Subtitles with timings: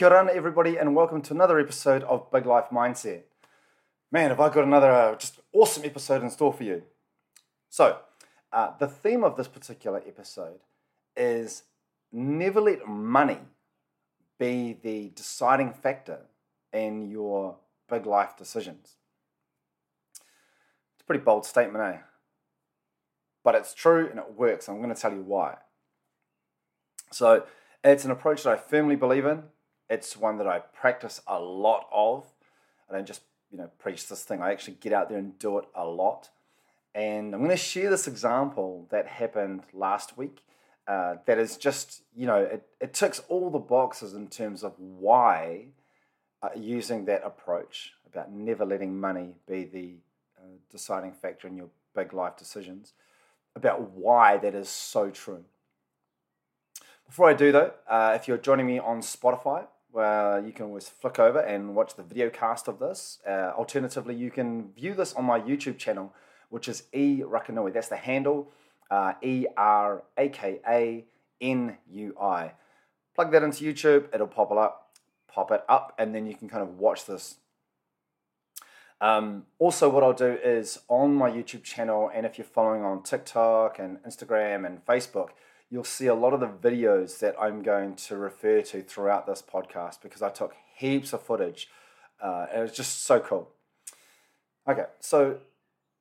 [0.00, 3.24] Kia ora, everybody, and welcome to another episode of Big Life Mindset.
[4.10, 6.84] Man, have I got another uh, just awesome episode in store for you.
[7.68, 7.98] So,
[8.50, 10.60] uh, the theme of this particular episode
[11.18, 11.64] is
[12.10, 13.40] never let money
[14.38, 16.20] be the deciding factor
[16.72, 18.96] in your big life decisions.
[20.14, 21.98] It's a pretty bold statement, eh?
[23.44, 24.66] But it's true and it works.
[24.66, 25.58] I'm going to tell you why.
[27.12, 27.44] So,
[27.84, 29.42] it's an approach that I firmly believe in.
[29.90, 32.24] It's one that I practice a lot of.
[32.88, 34.40] I don't just, you know, preach this thing.
[34.40, 36.30] I actually get out there and do it a lot.
[36.94, 40.44] And I'm going to share this example that happened last week.
[40.86, 44.72] Uh, that is just, you know, it, it ticks all the boxes in terms of
[44.78, 45.66] why
[46.42, 49.94] uh, using that approach about never letting money be the
[50.38, 52.92] uh, deciding factor in your big life decisions,
[53.54, 55.44] about why that is so true.
[57.06, 60.88] Before I do though, uh, if you're joining me on Spotify, well, you can always
[60.88, 63.18] flick over and watch the video cast of this.
[63.26, 66.14] Uh, alternatively, you can view this on my YouTube channel,
[66.48, 67.72] which is E Rakanui.
[67.72, 68.52] That's the handle,
[68.90, 71.04] uh, E R A K A
[71.40, 72.52] N U I.
[73.14, 74.90] Plug that into YouTube, it'll pop it up,
[75.26, 77.36] pop it up, and then you can kind of watch this.
[79.00, 83.02] Um, also, what I'll do is on my YouTube channel, and if you're following on
[83.02, 85.30] TikTok and Instagram and Facebook,
[85.70, 89.42] you'll see a lot of the videos that I'm going to refer to throughout this
[89.42, 91.68] podcast because I took heaps of footage.
[92.20, 93.50] Uh, and it was just so cool.
[94.68, 95.38] Okay, so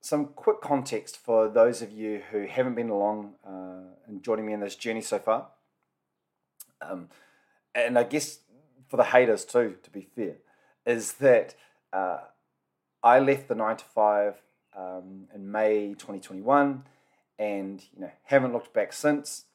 [0.01, 4.53] some quick context for those of you who haven't been along uh, and joining me
[4.53, 5.47] in this journey so far.
[6.81, 7.09] Um,
[7.75, 8.39] and I guess
[8.87, 10.35] for the haters too, to be fair,
[10.85, 11.55] is that
[11.93, 12.19] uh,
[13.03, 14.35] I left the nine to five
[14.75, 16.83] um, in May 2021
[17.37, 19.45] and you know haven't looked back since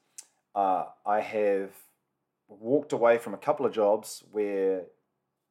[0.55, 1.70] uh, I have
[2.48, 4.85] walked away from a couple of jobs where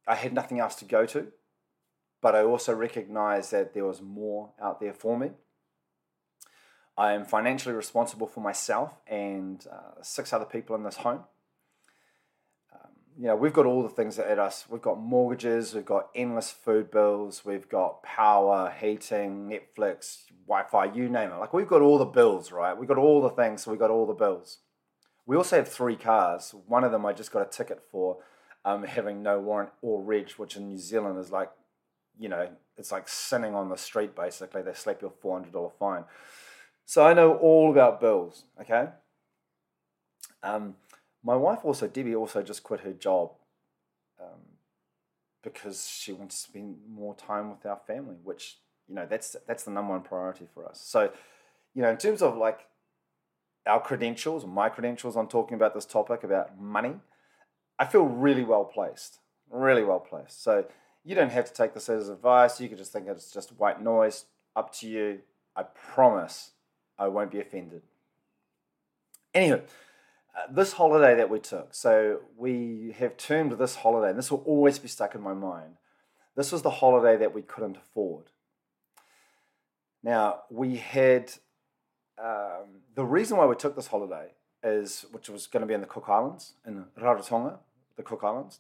[0.08, 1.28] I had nothing else to go to,
[2.22, 5.31] but I also recognized that there was more out there for me.
[6.97, 11.24] I am financially responsible for myself and uh, six other people in this home.
[12.72, 14.66] Um, you know, we've got all the things that at us.
[14.69, 20.94] We've got mortgages, we've got endless food bills, we've got power, heating, Netflix, Wi Fi,
[20.94, 21.40] you name it.
[21.40, 22.78] Like, we've got all the bills, right?
[22.78, 24.59] We've got all the things, so we've got all the bills.
[25.25, 26.53] We also have three cars.
[26.67, 28.17] One of them I just got a ticket for
[28.66, 31.50] um, having no warrant or reg, which in New Zealand is like,
[32.19, 34.62] you know, it's like sinning on the street basically.
[34.62, 36.06] They slap you a $400 fine.
[36.85, 38.89] So I know all about bills, okay?
[40.41, 40.75] Um,
[41.23, 43.31] my wife also, Debbie, also just quit her job
[44.22, 44.41] um,
[45.41, 48.57] because she wants to spend more time with our family, which,
[48.89, 50.81] you know, that's, that's the number one priority for us.
[50.85, 51.12] So,
[51.73, 52.67] you know, in terms of like
[53.66, 56.96] our credentials, my credentials on talking about this topic about money,
[57.79, 59.19] I feel really well placed.
[59.50, 60.44] Really well placed.
[60.44, 60.66] So
[61.03, 62.59] you don't have to take this as advice.
[62.59, 64.25] You could just think it's just white noise.
[64.56, 65.19] Up to you.
[65.56, 66.51] I promise
[66.97, 67.81] I won't be offended.
[69.34, 74.31] Anywho, uh, this holiday that we took, so we have termed this holiday, and this
[74.31, 75.78] will always be stuck in my mind.
[76.35, 78.25] This was the holiday that we couldn't afford.
[80.03, 81.31] Now, we had
[82.18, 84.28] um, the reason why we took this holiday
[84.63, 87.57] is, which was going to be in the Cook Islands, in Rarotonga,
[87.96, 88.59] the Cook Islands,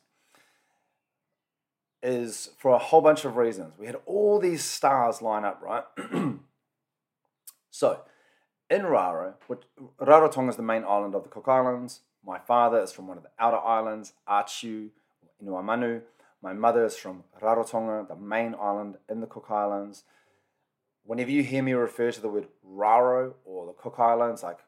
[2.01, 3.73] is for a whole bunch of reasons.
[3.77, 5.83] We had all these stars line up, right?
[7.71, 8.01] so,
[8.69, 9.61] in Raro, which,
[10.01, 12.01] Rarotonga is the main island of the Cook Islands.
[12.25, 14.89] My father is from one of the outer islands, Atiu,
[15.43, 16.01] Enuamanu.
[16.41, 20.03] My mother is from Rarotonga, the main island in the Cook Islands
[21.05, 24.59] whenever you hear me refer to the word Raro or the Cook Islands, like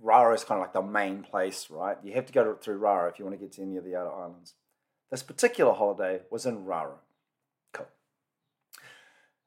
[0.00, 1.96] Raro is kind of like the main place, right?
[2.02, 3.94] You have to go through Raro if you want to get to any of the
[3.94, 4.54] other islands.
[5.10, 6.98] This particular holiday was in Raro.
[7.72, 7.86] Cool.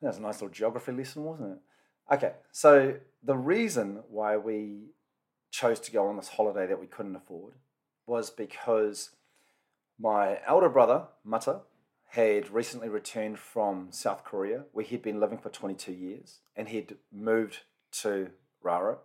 [0.02, 2.14] That was a nice little geography lesson, wasn't it?
[2.14, 4.92] Okay, so the reason why we
[5.50, 7.54] chose to go on this holiday that we couldn't afford
[8.06, 9.12] was because
[10.00, 11.62] my elder brother, Mata,
[12.16, 16.96] had recently returned from South Korea, where he'd been living for 22 years, and he'd
[17.12, 17.60] moved
[17.92, 18.30] to
[18.64, 19.00] Raro.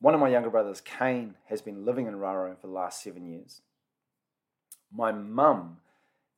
[0.00, 3.26] One of my younger brothers, Kane, has been living in Raro for the last seven
[3.26, 3.62] years.
[4.92, 5.76] My mum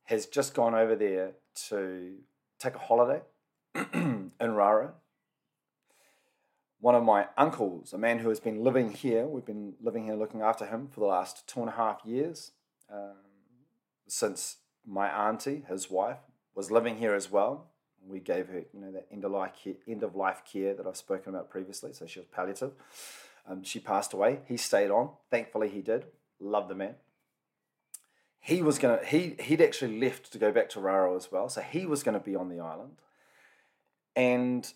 [0.03, 1.31] has just gone over there
[1.69, 2.17] to
[2.59, 3.21] take a holiday
[3.93, 4.93] in Raro.
[6.79, 10.15] One of my uncles, a man who has been living here, we've been living here
[10.15, 12.51] looking after him for the last two and a half years,
[12.93, 13.15] um,
[14.07, 16.17] since my auntie, his wife,
[16.55, 17.67] was living here as well.
[18.05, 20.87] We gave her, you know, that end of life care, end of life care that
[20.87, 21.93] I've spoken about previously.
[21.93, 22.71] So she was palliative.
[23.47, 24.39] Um, she passed away.
[24.47, 25.11] He stayed on.
[25.29, 26.05] Thankfully, he did.
[26.39, 26.95] Love the man.
[28.39, 31.61] he was gonna he he'd actually left to go back to Raro as well, so
[31.61, 32.93] he was gonna be on the island.
[34.15, 34.71] And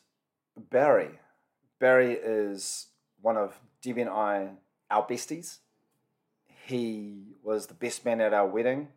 [0.55, 1.19] Barry,
[1.79, 2.87] Barry is
[3.21, 4.49] one of Debbie and I,
[4.89, 5.57] our besties.
[6.67, 8.89] He was the best man at our wedding,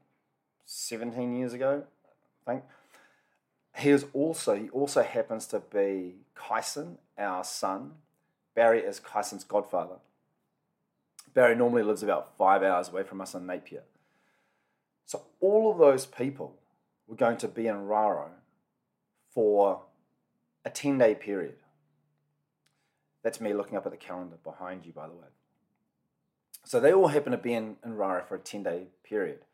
[0.68, 1.84] seventeen years ago,
[2.46, 2.64] I think.
[3.76, 7.92] He is also he also happens to be Kyson, our son.
[8.54, 9.96] Barry is Kyson's godfather.
[11.32, 13.82] Barry normally lives about five hours away from us in Napier.
[15.06, 16.56] So all of those people
[17.06, 18.30] were going to be in Raro
[19.32, 19.82] for
[20.64, 21.54] a 10 day period.
[23.22, 25.28] That's me looking up at the calendar behind you, by the way.
[26.64, 29.44] So they all happen to be in, in Raro for a 10 day period.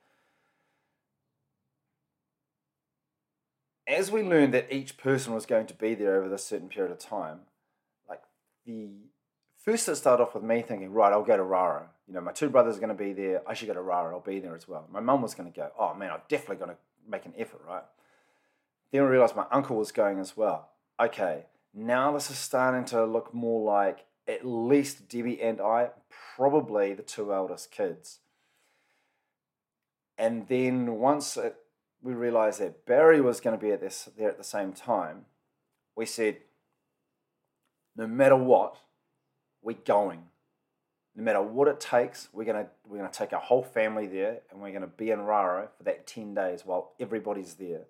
[3.87, 6.93] As we learned that each person was going to be there over this certain period
[6.93, 7.41] of time,
[8.09, 8.23] like
[8.65, 8.89] the
[9.59, 11.89] first it started off with me thinking, right, I'll go to Raro.
[12.09, 13.43] You know, my two brothers are going to be there.
[13.47, 14.15] I should go to Raro.
[14.15, 14.87] I'll be there as well.
[14.91, 16.77] My mum was going to go, oh man, I'm definitely going to
[17.09, 17.85] make an effort, right?
[18.91, 20.71] Then I realized my uncle was going as well.
[21.01, 25.91] Okay, now this is starting to look more like at least Debbie and I,
[26.37, 28.21] probably the two eldest kids.
[30.17, 31.57] And then once it,
[32.05, 35.25] we realized that Barry was going to be at this there at the same time,
[35.97, 36.37] we said,
[37.97, 38.77] no matter what,
[39.63, 40.25] we're going.
[41.17, 44.61] No matter what it takes, we're gonna we're gonna take our whole family there, and
[44.61, 47.83] we're gonna be in Raro for that ten days while everybody's there.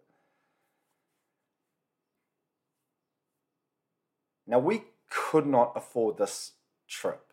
[4.47, 6.53] Now we could not afford this
[6.87, 7.33] trip,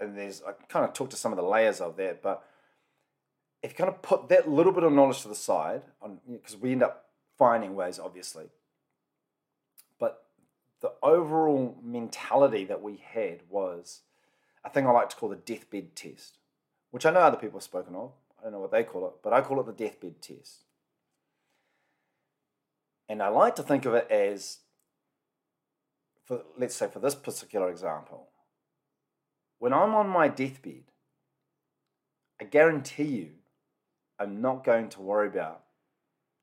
[0.00, 2.42] and there's I kind of talked to some of the layers of that, but
[3.64, 5.80] if you kind of put that little bit of knowledge to the side,
[6.30, 7.06] because we end up
[7.38, 8.50] finding ways, obviously,
[9.98, 10.26] but
[10.82, 14.02] the overall mentality that we had was
[14.66, 16.36] a thing I like to call the deathbed test,
[16.90, 18.12] which I know other people have spoken of.
[18.38, 20.64] I don't know what they call it, but I call it the deathbed test.
[23.08, 24.58] And I like to think of it as,
[26.26, 28.28] for let's say for this particular example,
[29.58, 30.84] when I'm on my deathbed,
[32.38, 33.30] I guarantee you
[34.18, 35.62] I'm not going to worry about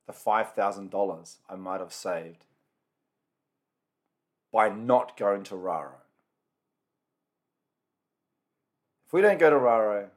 [0.07, 2.45] the $5,000 I might have saved
[4.51, 5.95] by not going to Raro.
[9.07, 10.09] If we don't go to Raro,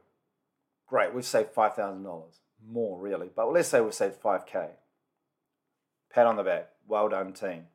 [0.86, 2.24] great, we've saved $5,000.
[2.66, 3.28] More, really.
[3.34, 4.70] But let's say we've saved 5K.
[6.12, 6.70] Pat on the back.
[6.86, 7.66] Well done, team.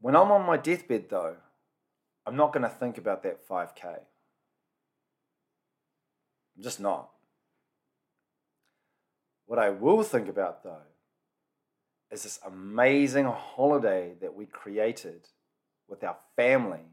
[0.00, 1.36] When I'm on my deathbed, though,
[2.26, 3.84] I'm not going to think about that 5K.
[6.56, 7.10] I'm just not.
[9.48, 10.82] What I will think about, though,
[12.10, 15.26] is this amazing holiday that we created
[15.88, 16.84] with our family.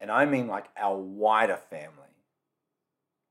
[0.00, 1.92] And I mean like our wider family.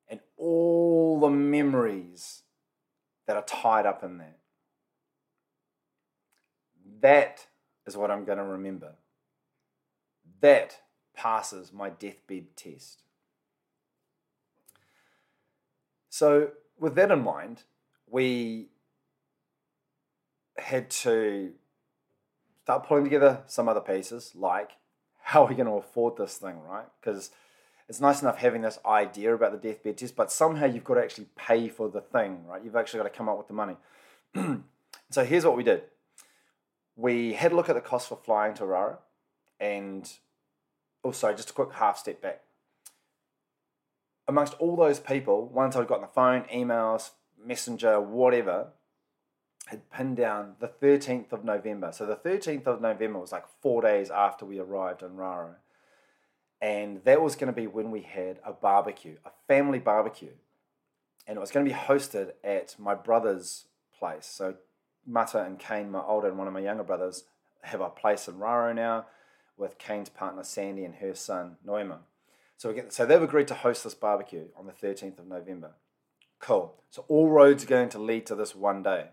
[0.07, 2.43] And all the memories
[3.25, 4.39] that are tied up in that.
[7.01, 7.45] That
[7.85, 8.93] is what I'm going to remember.
[10.39, 10.79] That
[11.13, 13.03] passes my deathbed test.
[16.17, 16.49] So,
[16.79, 17.61] with that in mind,
[18.09, 18.69] we
[20.57, 21.51] had to
[22.63, 24.71] start pulling together some other pieces, like
[25.21, 26.87] how are we going to afford this thing, right?
[26.99, 27.29] Because
[27.87, 31.03] it's nice enough having this idea about the deathbed test, but somehow you've got to
[31.03, 32.63] actually pay for the thing, right?
[32.63, 33.75] You've actually got to come up with the money.
[35.11, 35.83] so here's what we did.
[36.95, 38.97] We had a look at the cost for flying to Raro,
[39.59, 40.11] and
[41.03, 42.41] oh, sorry, just a quick half step back.
[44.27, 47.11] Amongst all those people, once I'd gotten the phone, emails,
[47.43, 48.67] messenger, whatever,
[49.67, 51.91] had pinned down the 13th of November.
[51.91, 55.55] So the 13th of November was like four days after we arrived in Raro.
[56.61, 60.33] And that was going to be when we had a barbecue, a family barbecue.
[61.27, 63.65] And it was going to be hosted at my brother's
[63.97, 64.25] place.
[64.25, 64.55] So
[65.05, 67.25] Mata and Kane, my older and one of my younger brothers,
[67.61, 69.05] have a place in Raro now
[69.57, 71.99] with Kane's partner Sandy and her son Noema.
[72.57, 75.71] So, get, so they've agreed to host this barbecue on the 13th of November.
[76.39, 76.75] Cool.
[76.89, 79.07] So all roads are going to lead to this one day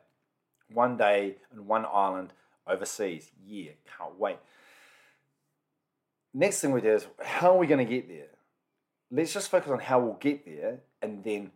[0.74, 2.32] one day in one island
[2.66, 3.30] overseas.
[3.44, 4.38] Yeah, can't wait.
[6.32, 8.28] Next thing we do is how are we going to get there?
[9.10, 11.52] Let's just focus on how we'll get there and then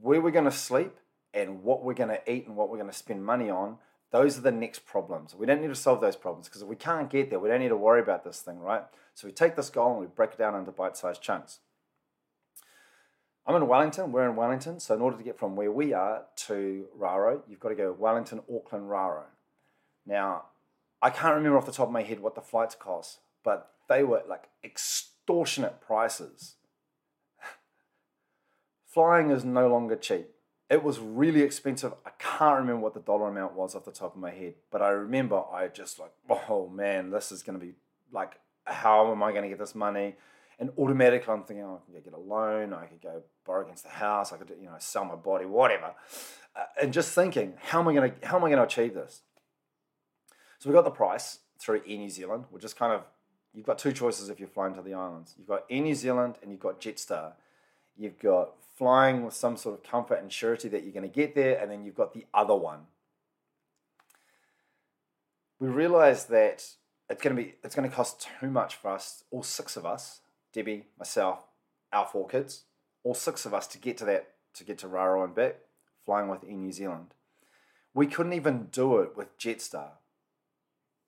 [0.00, 0.94] where we're going to sleep
[1.32, 3.78] and what we're going to eat and what we're going to spend money on.
[4.12, 5.34] Those are the next problems.
[5.34, 7.60] We don't need to solve those problems because if we can't get there, we don't
[7.60, 8.82] need to worry about this thing, right?
[9.14, 11.60] So we take this goal and we break it down into bite sized chunks.
[13.46, 16.24] I'm in Wellington, we're in Wellington, so in order to get from where we are
[16.46, 19.24] to Raro, you've got to go Wellington, Auckland, Raro.
[20.06, 20.44] Now,
[21.00, 24.02] I can't remember off the top of my head what the flights cost, but they
[24.02, 26.56] were like extortionate prices
[28.86, 30.28] flying is no longer cheap.
[30.70, 31.92] It was really expensive.
[32.06, 34.80] I can't remember what the dollar amount was off the top of my head, but
[34.80, 36.12] I remember I just like,
[36.48, 37.72] oh man, this is going to be
[38.12, 40.14] like, how am I going to get this money?
[40.60, 43.82] And automatically I'm thinking, oh, I can get a loan, I could go borrow against
[43.82, 45.92] the house, I could, you know, sell my body, whatever.
[46.54, 48.94] Uh, and just thinking, how am I going to, how am I going to achieve
[48.94, 49.22] this?
[50.58, 53.02] So we got the price through Air New Zealand, which is kind of,
[53.54, 55.34] you've got two choices if you're flying to the islands.
[55.36, 57.32] You've got Air New Zealand and you've got Jetstar.
[57.96, 61.34] You've got flying with some sort of comfort and surety that you're going to get
[61.34, 62.80] there, and then you've got the other one.
[65.58, 66.64] We realized that
[67.10, 69.84] it's going to be it's going to cost too much for us, all six of
[69.84, 70.22] us,
[70.54, 71.44] Debbie, myself,
[71.92, 72.62] our four kids,
[73.04, 75.56] all six of us to get to that to get to Raro and back,
[76.06, 77.12] flying with Air New Zealand.
[77.92, 79.90] We couldn't even do it with Jetstar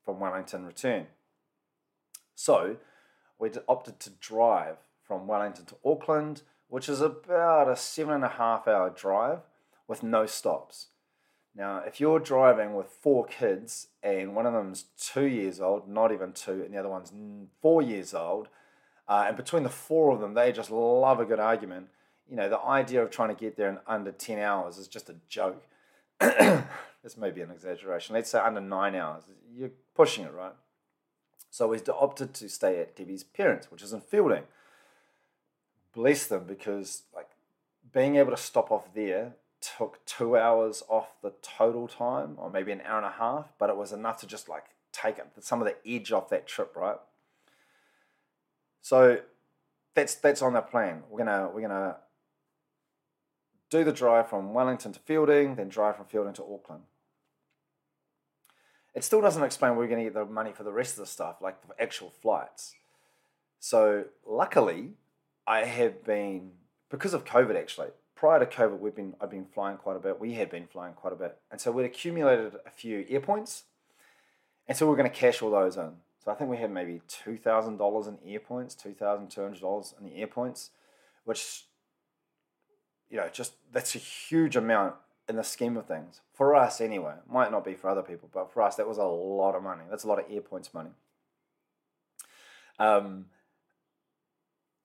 [0.04, 1.06] from Wellington return.
[2.34, 2.76] So
[3.38, 8.28] we opted to drive from Wellington to Auckland, which is about a seven and a
[8.28, 9.40] half hour drive
[9.86, 10.86] with no stops.
[11.54, 16.12] Now, if you're driving with four kids and one of them's two years old, not
[16.12, 17.12] even two, and the other one's
[17.60, 18.48] four years old,
[19.06, 21.88] uh, and between the four of them, they just love a good argument.
[22.26, 25.10] You know, the idea of trying to get there in under 10 hours is just
[25.10, 25.66] a joke.
[26.20, 28.14] this may be an exaggeration.
[28.14, 29.24] Let's say under nine hours.
[29.54, 30.54] You're pushing it, right?
[31.50, 34.44] So we opted to stay at Debbie's parents, which is in Feilding.
[35.94, 37.28] Bless them because, like,
[37.92, 42.72] being able to stop off there took two hours off the total time, or maybe
[42.72, 45.68] an hour and a half, but it was enough to just like take some of
[45.68, 46.96] the edge off that trip, right?
[48.82, 49.20] So
[49.94, 51.04] that's that's on the plan.
[51.08, 51.96] We're gonna we're gonna
[53.70, 56.82] do the drive from Wellington to Feilding then drive from Feilding to Auckland.
[58.94, 61.06] It still doesn't explain where we're gonna get the money for the rest of the
[61.06, 62.74] stuff, like the actual flights.
[63.60, 64.94] So luckily,
[65.46, 66.52] I have been
[66.90, 67.88] because of COVID actually.
[68.14, 70.20] Prior to COVID, we've been I've been flying quite a bit.
[70.20, 73.64] We had been flying quite a bit, and so we'd accumulated a few air points,
[74.68, 75.94] and so we're going to cash all those in.
[76.24, 79.42] So I think we had maybe two thousand dollars in air points, two thousand two
[79.42, 80.70] hundred dollars in the air points,
[81.24, 81.64] which
[83.10, 84.94] you know just that's a huge amount
[85.28, 87.14] in the scheme of things for us anyway.
[87.28, 89.82] Might not be for other people, but for us that was a lot of money.
[89.90, 90.90] That's a lot of air points money.
[92.78, 93.26] Um,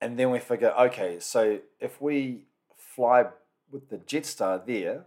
[0.02, 2.44] and then we figure, okay, so if we
[2.76, 3.26] fly
[3.72, 5.06] with the Jetstar there,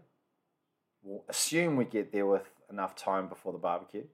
[1.03, 4.05] we'll assume we get there with enough time before the barbecue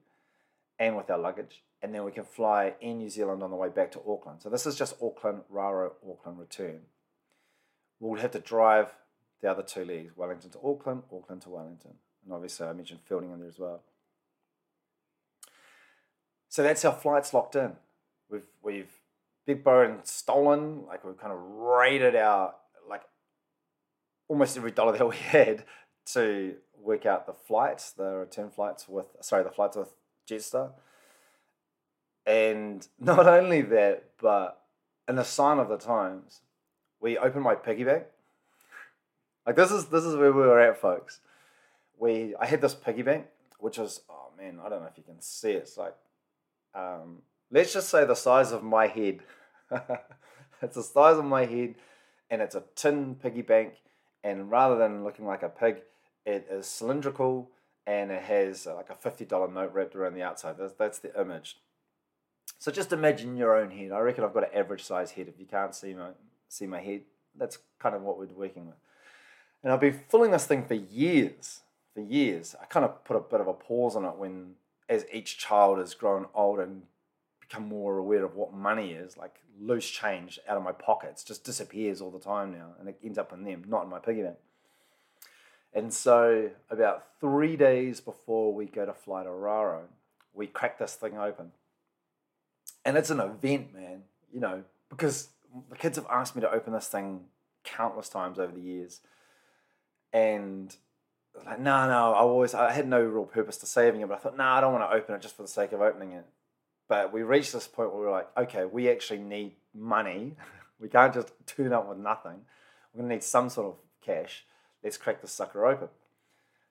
[0.79, 3.69] and with our luggage and then we can fly in New Zealand on the way
[3.69, 4.41] back to Auckland.
[4.41, 6.81] So this is just Auckland, Raro, Auckland return.
[7.99, 8.89] We'll have to drive
[9.41, 11.93] the other two legs, Wellington to Auckland, Auckland to Wellington.
[12.23, 13.83] And obviously I mentioned Feilding in there as well.
[16.49, 17.73] So that's our flights locked in.
[18.29, 18.91] We've we've
[19.47, 22.53] Big Bone stolen, like we've kind of raided our
[22.87, 23.01] like
[24.27, 25.63] almost every dollar that we had
[26.07, 29.93] to work out the flights, the return flights with sorry, the flights with
[30.29, 30.71] Jetstar.
[32.25, 34.61] And not only that, but
[35.07, 36.41] in a sign of the times,
[36.99, 38.03] we opened my piggy bank.
[39.45, 41.21] Like this is this is where we were at, folks.
[41.97, 43.27] We I had this piggy bank,
[43.59, 45.63] which is oh man, I don't know if you can see it.
[45.63, 45.95] It's like
[46.75, 47.19] um,
[47.51, 49.19] let's just say the size of my head.
[50.61, 51.75] it's the size of my head,
[52.29, 53.73] and it's a tin piggy bank.
[54.23, 55.81] And rather than looking like a pig,
[56.25, 57.49] it is cylindrical
[57.87, 60.55] and it has uh, like a fifty dollar note wrapped around the outside.
[60.59, 61.57] That's, that's the image.
[62.59, 63.91] So just imagine your own head.
[63.91, 65.27] I reckon I've got an average size head.
[65.27, 66.09] If you can't see my
[66.49, 67.01] see my head,
[67.35, 68.75] that's kind of what we're working with.
[69.63, 71.61] And I've been filling this thing for years.
[71.93, 74.51] For years, I kind of put a bit of a pause on it when,
[74.87, 76.83] as each child has grown older and
[77.47, 81.43] become more aware of what money is, like loose change out of my pockets just
[81.43, 84.21] disappears all the time now, and it ends up in them, not in my piggy
[84.21, 84.37] bank.
[85.73, 89.83] And so, about three days before we go to fly to Raro,
[90.33, 91.51] we crack this thing open
[92.87, 94.03] and it's an event, man.
[94.33, 95.27] You know, because
[95.69, 97.25] the kids have asked me to open this thing
[97.63, 99.01] countless times over the years,
[100.13, 100.75] and
[101.45, 104.17] like, no, no, I always I had no real purpose to saving it, but I
[104.19, 106.13] thought, no, nah, I don't want to open it just for the sake of opening
[106.13, 106.25] it.
[106.87, 110.35] But we reached this point where we are like, okay, we actually need money.
[110.79, 112.41] we can't just turn up with nothing.
[112.93, 114.45] We're gonna need some sort of cash.
[114.83, 115.89] Let's crack this sucker open.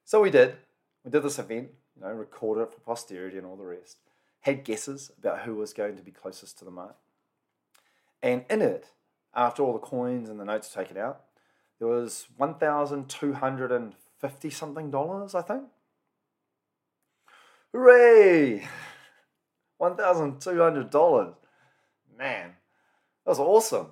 [0.05, 0.57] So we did.
[1.05, 3.99] We did this event, you know, recorded it for posterity and all the rest
[4.47, 6.95] had guesses about who was going to be closest to the mark.
[8.23, 8.87] And in it,
[9.35, 11.23] after all the coins and the notes taken out,
[11.81, 15.65] there was 1,250 something dollars, I think.
[17.73, 18.69] Hooray!
[19.81, 21.35] $1,200.
[22.19, 22.53] Man,
[23.25, 23.89] that was awesome.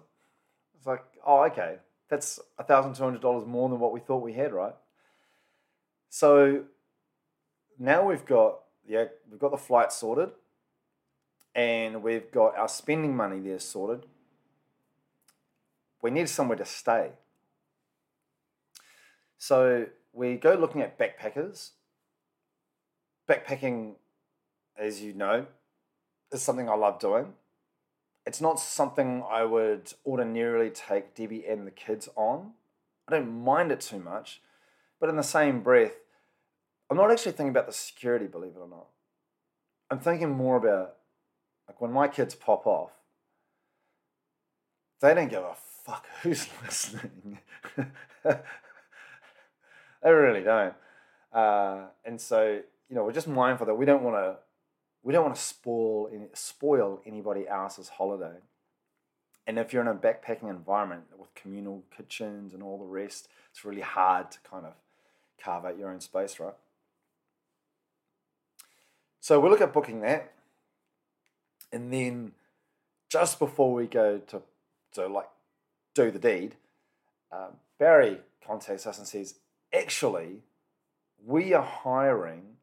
[0.77, 1.77] It's like, oh, okay.
[2.09, 4.75] That's $1,200 more than what we thought we had, right?
[6.11, 6.65] So
[7.79, 10.31] now we've got yeah, we've got the flight sorted
[11.55, 14.07] and we've got our spending money there sorted.
[16.03, 17.13] We need somewhere to stay.
[19.39, 21.71] So we go looking at backpackers.
[23.29, 23.95] Backpacking,
[24.77, 25.47] as you know,
[26.35, 27.35] is something I love doing.
[28.27, 32.53] It's not something I would ordinarily take Debbie and the kids on.
[33.07, 34.41] I don't mind it too much,
[34.99, 35.93] but in the same breath,
[36.91, 38.87] I'm not actually thinking about the security, believe it or not.
[39.91, 40.97] I'm thinking more about
[41.69, 42.93] like when my kids pop off,
[45.01, 47.39] they don't give a fuck who's listening.
[48.25, 48.41] they
[50.03, 50.75] really don't.
[51.33, 54.37] Uh, and so, you know, we're just mindful that we don't want to
[55.05, 58.39] we don't want to spoil spoil anybody else's holiday.
[59.47, 63.65] And if you're in a backpacking environment with communal kitchens and all the rest, it's
[63.65, 64.73] really hard to kind of
[65.39, 66.55] carve out your own space, right?
[69.21, 70.33] So we look at booking that,
[71.71, 72.33] and then
[73.11, 74.43] just before we go to
[74.95, 75.29] to like
[75.95, 76.57] do the deed,
[77.31, 79.35] uh, Barry contacts us and says,
[79.73, 80.43] actually,
[81.25, 82.57] we are hiring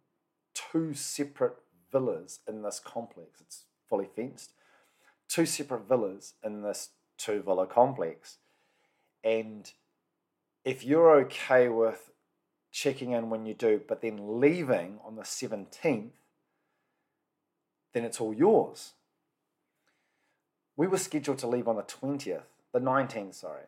[0.54, 1.58] two separate
[1.92, 3.42] villas in this complex.
[3.42, 4.52] It's fully fenced.
[5.28, 8.38] Two separate villas in this two villa complex.
[9.24, 9.72] And
[10.64, 12.12] if you're okay with
[12.72, 16.12] checking in when you do, but then leaving on the 17th,
[17.94, 18.94] then it's all yours.
[20.78, 22.44] We were scheduled to leave on the 20th,
[22.74, 23.66] the 19th, sorry.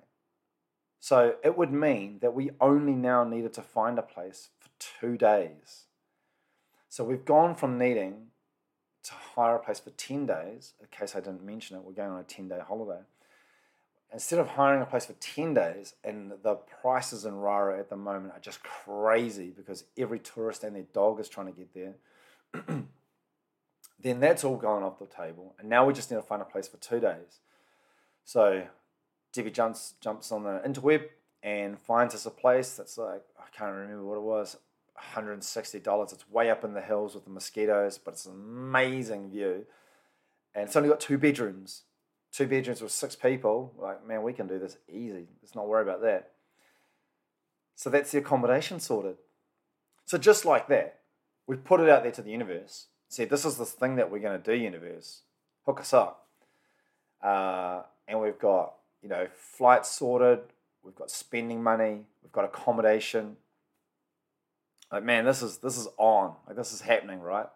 [0.99, 5.17] So it would mean that we only now needed to find a place for two
[5.17, 5.83] days.
[6.93, 8.27] So we've gone from needing
[9.01, 12.11] to hire a place for 10 days, in case I didn't mention it, we're going
[12.11, 12.99] on a 10 day holiday.
[14.13, 17.95] Instead of hiring a place for 10 days, and the prices in Raro at the
[17.95, 21.95] moment are just crazy because every tourist and their dog is trying to get there.
[23.99, 25.55] then that's all gone off the table.
[25.57, 27.39] And now we just need to find a place for two days.
[28.23, 28.67] So
[29.31, 31.05] Debbie jumps jumps on the interweb
[31.41, 34.57] and finds us a place that's like I can't remember what it was,
[35.15, 36.13] $160.
[36.13, 39.65] It's way up in the hills with the mosquitoes, but it's an amazing view.
[40.55, 41.83] And it's only got two bedrooms.
[42.31, 43.73] Two bedrooms with six people.
[43.77, 45.27] Like, man, we can do this easy.
[45.41, 46.31] Let's not worry about that.
[47.75, 49.17] So that's the accommodation sorted.
[50.05, 50.99] So just like that,
[51.47, 54.19] we put it out there to the universe said, This is the thing that we're
[54.19, 55.21] going to do, universe.
[55.65, 56.27] Hook us up.
[57.21, 60.39] Uh, and we've got, you know, flights sorted,
[60.83, 63.37] we've got spending money, we've got accommodation.
[64.93, 66.35] Like, man, this is this is on.
[66.45, 67.47] Like this is happening, right?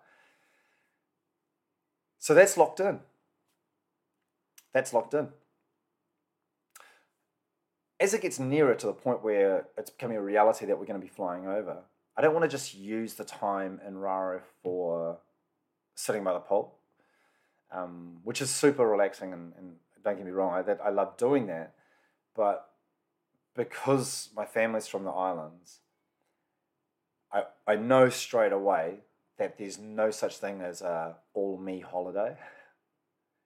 [2.18, 3.00] So that's locked in.
[4.74, 5.28] That's locked in.
[8.00, 11.00] As it gets nearer to the point where it's becoming a reality that we're going
[11.00, 11.84] to be flying over,
[12.16, 15.20] I don't want to just use the time in Raro for
[15.94, 16.74] sitting by the pool,
[17.72, 19.32] um, which is super relaxing.
[19.32, 21.74] And, and, don't get me wrong, I, that, I love doing that.
[22.34, 22.70] But
[23.56, 25.80] because my family's from the islands,
[27.32, 29.00] I, I know straight away
[29.38, 32.38] that there's no such thing as a all me holiday.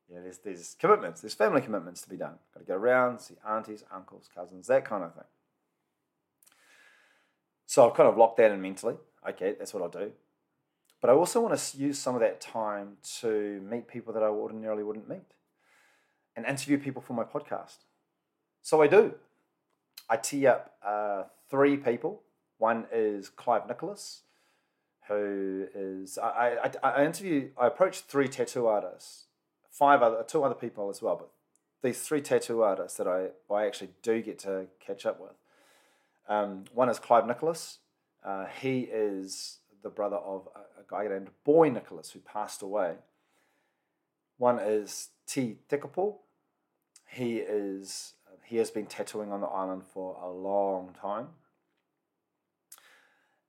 [0.10, 2.34] You know, there's, there's commitments, there's family commitments to be done.
[2.54, 5.24] Got to go around, see aunties, uncles, cousins, that kind of thing.
[7.66, 8.96] So I've kind of locked that in mentally.
[9.30, 10.12] Okay, that's what I'll do.
[11.00, 14.28] But I also want to use some of that time to meet people that I
[14.28, 15.34] ordinarily wouldn't meet
[16.36, 17.78] and interview people for my podcast.
[18.62, 19.16] So I do.
[20.10, 22.22] I tee up uh, three people.
[22.62, 24.22] One is Clive Nicholas,
[25.08, 29.26] who is I, I, I interview I approached three tattoo artists,
[29.72, 31.32] five other two other people as well, but
[31.82, 35.32] these three tattoo artists that I, I actually do get to catch up with.
[36.30, 37.80] Um, one is Clive Nicholas.
[38.24, 42.94] Uh, he is the brother of a, a guy named Boy Nicholas who passed away.
[44.38, 45.58] One is T.
[45.68, 46.18] Tekapo.
[47.10, 51.30] He is he has been tattooing on the island for a long time.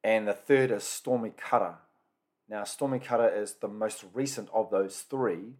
[0.05, 1.77] And the third is Stormy Cutter.
[2.49, 5.55] Now, Stormy Cutter is the most recent of those three,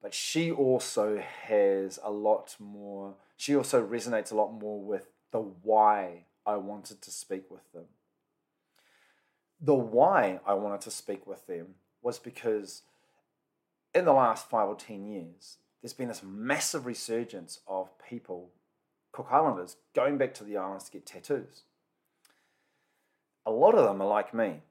[0.00, 5.40] but she also has a lot more, she also resonates a lot more with the
[5.40, 7.86] why I wanted to speak with them
[9.60, 12.82] the why I wanted to speak with them was because
[13.94, 18.50] in the last five or 10 years, there's been this massive resurgence of people,
[19.12, 21.64] Cook Islanders, going back to the islands to get tattoos.
[23.50, 24.62] A lot of them are like me.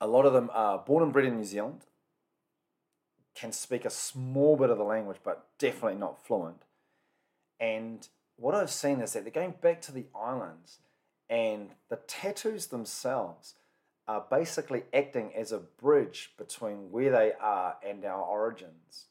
[0.00, 1.82] A lot of them are born and bred in New Zealand,
[3.34, 6.62] can speak a small bit of the language, but definitely not fluent.
[7.60, 10.78] And what I've seen is that they're going back to the islands,
[11.28, 13.56] and the tattoos themselves
[14.06, 19.04] are basically acting as a bridge between where they are and our origins.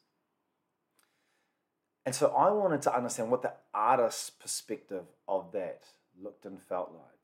[2.03, 5.83] And so I wanted to understand what the artist's perspective of that
[6.19, 7.16] looked and felt like.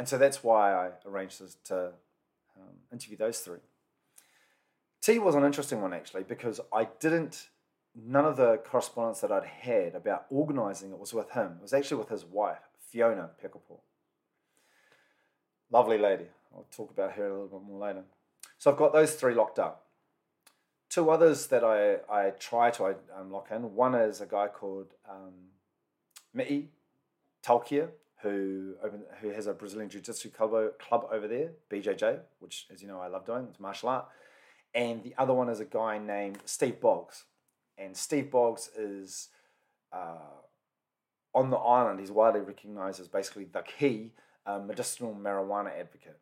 [0.00, 1.92] And so that's why I arranged to
[2.56, 3.58] um, interview those three.
[5.02, 7.50] T was an interesting one actually because I didn't,
[7.94, 11.56] none of the correspondence that I'd had about organising it was with him.
[11.58, 13.80] It was actually with his wife, Fiona Pekapo.
[15.70, 16.28] Lovely lady.
[16.54, 18.04] I'll talk about her a little bit more later.
[18.56, 19.84] So I've got those three locked up.
[20.88, 23.74] Two others that I, I try to um, lock in.
[23.74, 25.34] One is a guy called um,
[26.34, 26.68] Mi'i
[27.44, 27.88] Taukia,
[28.22, 32.82] who open, who has a Brazilian Jiu Jitsu club, club over there, BJJ, which, as
[32.82, 33.46] you know, I love doing.
[33.50, 34.06] It's martial art.
[34.74, 37.24] And the other one is a guy named Steve Boggs.
[37.78, 39.28] And Steve Boggs is
[39.92, 40.16] uh,
[41.34, 44.12] on the island, he's widely recognized as basically the key
[44.46, 46.18] uh, medicinal marijuana advocate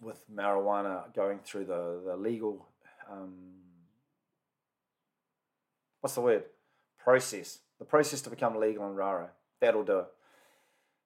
[0.00, 2.66] with marijuana going through the, the legal,
[3.10, 3.34] um,
[6.00, 6.44] what's the word?
[6.98, 7.58] Process.
[7.78, 9.28] The process to become legal in Raro.
[9.60, 10.06] That'll do it.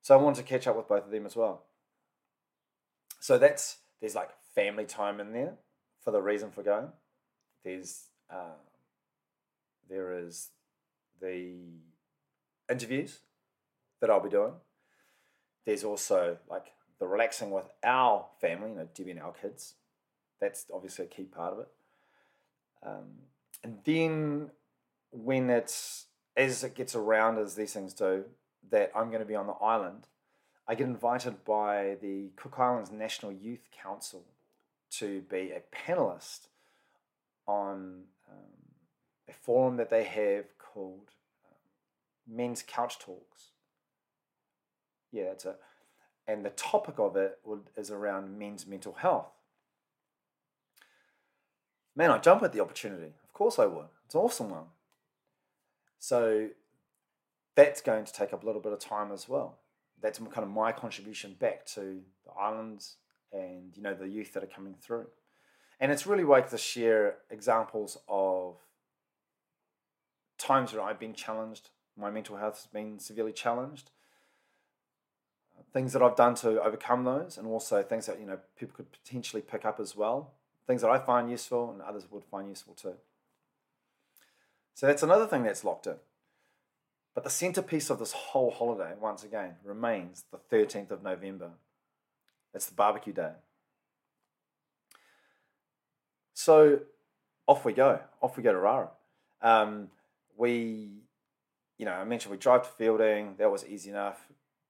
[0.07, 1.65] So I wanted to catch up with both of them as well.
[3.19, 5.55] So that's, there's like family time in there
[5.99, 6.91] for the reason for going.
[7.65, 8.55] There's, uh,
[9.91, 10.51] there is
[11.21, 11.57] the
[12.71, 13.19] interviews
[14.01, 14.53] that I'll be doing.
[15.65, 16.67] There's also like
[17.01, 19.75] the relaxing with our family, you know, Debbie and our kids.
[20.41, 21.69] That's obviously a key part of it.
[22.87, 23.09] Um,
[23.65, 24.53] and then
[25.11, 28.27] when it's as it gets around as these things do,
[28.71, 30.09] that I'm going to be on the island,
[30.69, 34.25] I get invited by the Cook Islands National Youth Council
[34.93, 36.49] to be a panelist
[37.47, 38.75] on um,
[39.29, 41.11] a forum that they have called
[41.47, 43.53] um, Men's Couch Talks.
[45.13, 45.59] Yeah, that's it
[46.27, 47.39] and the topic of it
[47.77, 49.29] is around men's mental health.
[51.95, 53.15] Man, I jump at the opportunity.
[53.25, 53.87] Of course I would.
[54.05, 54.65] It's an awesome one.
[55.99, 56.49] So
[57.57, 59.59] that's going to take up a little bit of time as well.
[60.01, 62.97] That's kind of my contribution back to the islands
[63.33, 65.07] and you know the youth that are coming through.
[65.81, 68.57] And it's really like to share examples of
[70.39, 73.91] times where I've been challenged, my mental health has been severely challenged,
[75.73, 78.93] things that I've done to overcome those, and also things that you know people could
[78.93, 80.35] potentially pick up as well.
[80.67, 82.95] Things that I find useful and others would find useful too.
[84.75, 85.97] So that's another thing that's locked in.
[87.17, 91.51] But the centerpiece of this whole holiday, once again, remains the 13th of November.
[92.55, 93.33] It's the barbecue day.
[96.35, 96.81] So
[97.49, 97.99] off we go.
[98.23, 98.91] Off we go to Raro.
[99.43, 99.89] Um,
[100.37, 100.91] we,
[101.77, 103.39] you know, I mentioned we drive to Feilding.
[103.39, 104.21] That was easy enough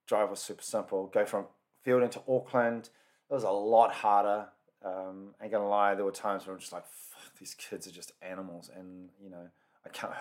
[0.07, 1.07] drive was super simple.
[1.07, 1.45] Go from
[1.85, 2.89] Feilding to Auckland,
[3.29, 4.47] it was a lot harder.
[4.83, 6.85] Um, ain't gonna lie, there were times where I'm just like,
[7.39, 9.49] these kids are just animals, and you know.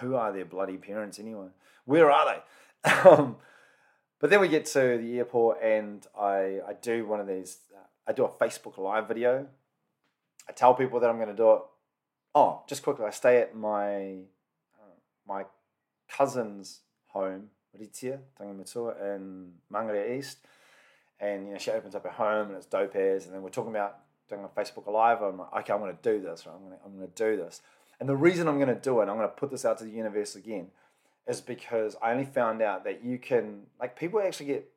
[0.01, 1.49] Who are their bloody parents anyway?
[1.85, 2.43] Where are
[2.85, 2.91] they?
[3.09, 3.37] um,
[4.21, 7.59] but then we get to the airport, and I I do one of these.
[7.75, 9.47] Uh, I do a Facebook Live video.
[10.49, 11.61] I tell people that I'm going to do it.
[12.35, 14.19] Oh, just quickly, I stay at my
[14.79, 15.45] uh, my
[16.09, 17.51] cousin's home
[17.81, 20.39] Ritia, Tangamatua in Mangere East.
[21.21, 23.49] And you know, she opens up her home and it's dope as, and then we're
[23.49, 23.99] talking about
[24.29, 25.23] doing a Facebook Live.
[25.23, 26.47] I'm like, okay, I'm going to do this.
[26.47, 26.55] Right?
[26.55, 27.63] I'm going I'm going to do this.
[27.99, 29.85] And the reason I'm going to do it, I'm going to put this out to
[29.85, 30.69] the universe again,
[31.27, 34.71] is because I only found out that you can, like, people actually get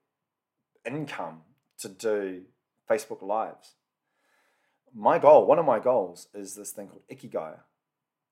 [0.86, 1.42] income
[1.80, 2.44] to do
[2.90, 3.74] Facebook Lives.
[4.96, 7.58] My goal, one of my goals, is this thing called Ikigai.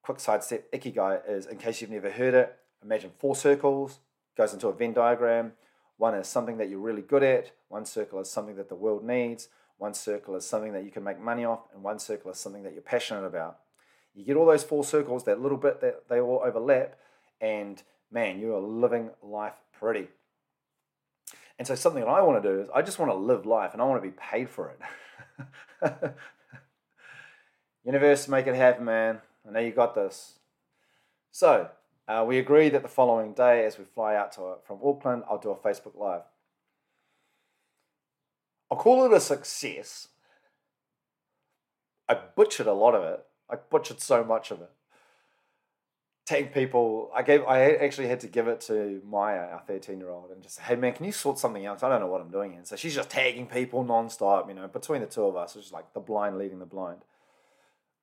[0.01, 3.99] Quick side step Ikigai is, in case you've never heard it, imagine four circles,
[4.37, 5.53] goes into a Venn diagram.
[5.97, 9.03] One is something that you're really good at, one circle is something that the world
[9.03, 12.39] needs, one circle is something that you can make money off, and one circle is
[12.39, 13.59] something that you're passionate about.
[14.17, 16.95] You get all those four circles, that little bit that they all overlap,
[17.39, 20.07] and man, you are living life pretty.
[21.59, 23.73] And so, something that I want to do is I just want to live life
[23.73, 24.75] and I want to be paid for
[25.83, 26.15] it.
[27.85, 29.21] Universe, make it happen, man.
[29.47, 30.39] I know you got this.
[31.31, 31.69] So,
[32.07, 35.37] uh, we agree that the following day, as we fly out to from Auckland, I'll
[35.37, 36.23] do a Facebook Live.
[38.71, 40.07] I'll call it a success.
[42.09, 43.26] I butchered a lot of it.
[43.49, 44.69] I butchered so much of it.
[46.25, 47.43] Tagging people, I gave.
[47.45, 50.91] I actually had to give it to Maya, our thirteen-year-old, and just say, "Hey man,
[50.91, 51.83] can you sort something out?
[51.83, 54.49] I don't know what I'm doing." And so she's just tagging people non-stop.
[54.49, 57.05] You know, between the two of us, it's just like the blind leading the blind.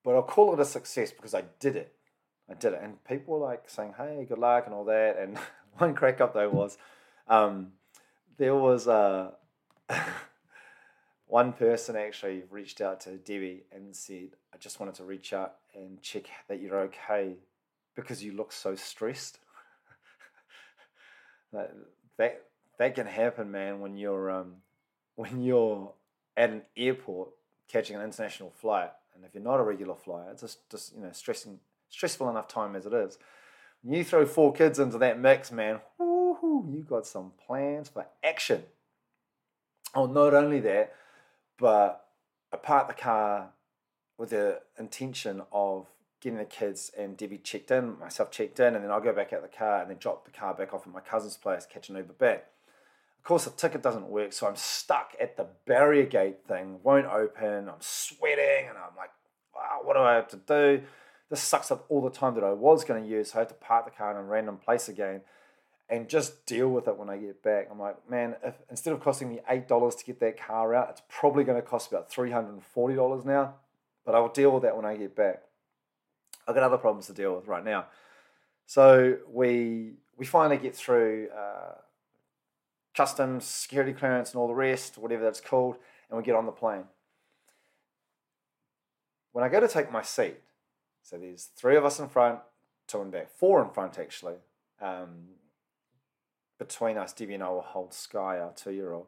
[0.03, 1.95] But I'll call it a success because I did it.
[2.49, 5.39] I did it, and people were like saying, "Hey, good luck" and all that, and
[5.77, 6.79] one crack up though was
[7.29, 7.73] um,
[8.39, 9.35] there was a
[11.35, 15.57] one person actually reached out to Debbie and said, "I just wanted to reach out
[15.75, 17.39] and check that you're okay
[17.97, 19.41] because you look so stressed."
[21.53, 21.75] that,
[22.19, 22.45] that
[22.79, 24.59] that can happen, man, when you're um,
[25.17, 25.93] when you're
[26.37, 27.31] at an airport
[27.67, 31.03] catching an international flight, and if you're not a regular flyer, it's just, just you
[31.03, 33.19] know stressing stressful enough time as it is.
[33.83, 38.63] When you throw four kids into that mix, man, you got some plans for action.
[39.97, 40.95] Oh, not only that,
[41.59, 42.07] but
[42.53, 43.51] I parked the car
[44.19, 45.87] with the intention of
[46.21, 49.33] getting the kids and Debbie checked in, myself checked in, and then I'll go back
[49.33, 51.89] out the car and then drop the car back off at my cousin's place, catch
[51.89, 52.47] an Uber back.
[53.19, 57.07] Of course, the ticket doesn't work, so I'm stuck at the barrier gate thing, won't
[57.07, 57.69] open.
[57.69, 59.11] I'm sweating, and I'm like,
[59.55, 60.83] wow, what do I have to do?
[61.31, 63.49] This sucks up all the time that I was going to use, so I had
[63.49, 65.23] to park the car in a random place again
[65.95, 67.69] and just deal with it when I get back.
[67.71, 70.91] I'm like, man, if instead of costing me eight dollars to get that car out,
[70.91, 73.55] it's probably going to cost about three hundred and forty dollars now.
[74.05, 75.45] But I will deal with that when I get back.
[76.49, 77.87] I've got other problems to deal with right now.
[78.67, 81.77] So we we finally get through uh,
[82.97, 85.77] customs, security clearance, and all the rest, whatever that's called,
[86.09, 86.85] and we get on the plane.
[89.31, 90.39] When I go to take my seat,
[91.03, 92.41] so there's three of us in front,
[92.89, 94.37] two in back, four in front actually.
[94.81, 95.29] Um,
[96.59, 99.07] between us, Debbie and I will hold Sky, our two year old.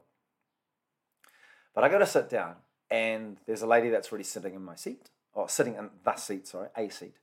[1.74, 2.56] But I go to sit down,
[2.90, 6.46] and there's a lady that's already sitting in my seat, or sitting in the seat,
[6.46, 7.16] sorry, a seat,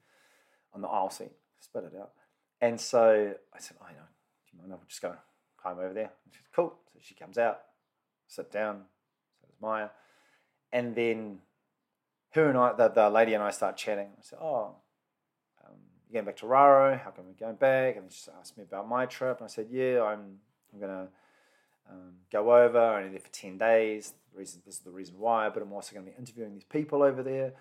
[0.73, 1.31] on the aisle seat.
[1.59, 2.11] Spit it out.
[2.61, 5.15] And so I said, I Oh, know, do you mind if I just go
[5.57, 6.11] climb over there?
[6.25, 6.73] And she said, Cool.
[6.93, 7.61] So she comes out,
[8.27, 8.83] sit down,
[9.41, 9.89] so does Maya.
[10.71, 11.39] And then
[12.31, 14.09] her and I, the, the lady and I start chatting.
[14.17, 14.75] I said, Oh,
[16.13, 16.97] going back to Raro.
[16.97, 17.97] How come we're going back?
[17.97, 20.37] And she asked me about my trip, and I said, yeah, I'm
[20.71, 21.07] I'm gonna
[21.89, 22.79] um, go over.
[22.79, 24.13] Only there for ten days.
[24.31, 26.63] The reason this is the reason why, but I'm also going to be interviewing these
[26.63, 27.53] people over there.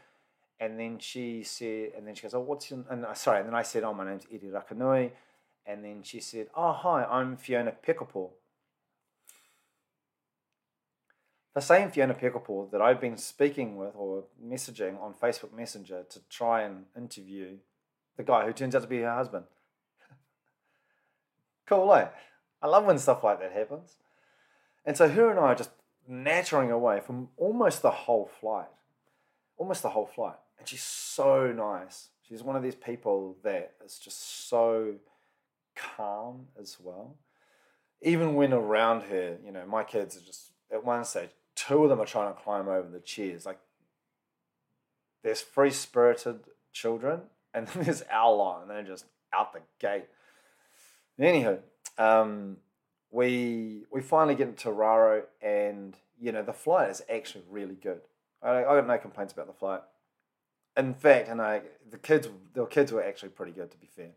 [0.59, 2.85] And then she said, and then she goes, oh, what's your?
[2.89, 5.11] And uh, sorry, and then I said, oh, my name's Eddie Rakanui.
[5.67, 8.31] And then she said, oh, hi, I'm Fiona Pekapo.
[11.55, 16.21] The same Fiona Pekapo that I've been speaking with or messaging on Facebook Messenger to
[16.31, 17.59] try and interview
[18.17, 19.45] the guy who turns out to be her husband.
[21.67, 22.09] cool, eh?
[22.61, 23.97] I love when stuff like that happens.
[24.85, 25.71] And so her and I are just
[26.07, 28.69] nattering away from almost the whole flight.
[29.57, 30.37] Almost the whole flight.
[30.59, 32.09] And she's so nice.
[32.29, 34.95] She's one of these people that is just so
[35.75, 37.17] calm as well.
[38.01, 41.91] Even when around her, you know, my kids are just at one stage, two of
[41.91, 43.47] them are trying to climb over the chairs.
[43.47, 43.59] Like
[45.23, 46.41] there's free spirited
[46.73, 47.23] children
[47.55, 50.05] and then there's Outlaw, and then just out the gate.
[51.19, 51.59] Anyhow,
[51.99, 52.57] um,
[53.11, 58.01] we we finally get into Raro, and you know the flight is actually really good.
[58.43, 59.81] I, I got no complaints about the flight.
[60.77, 64.11] In fact, and I the kids the kids were actually pretty good to be fair.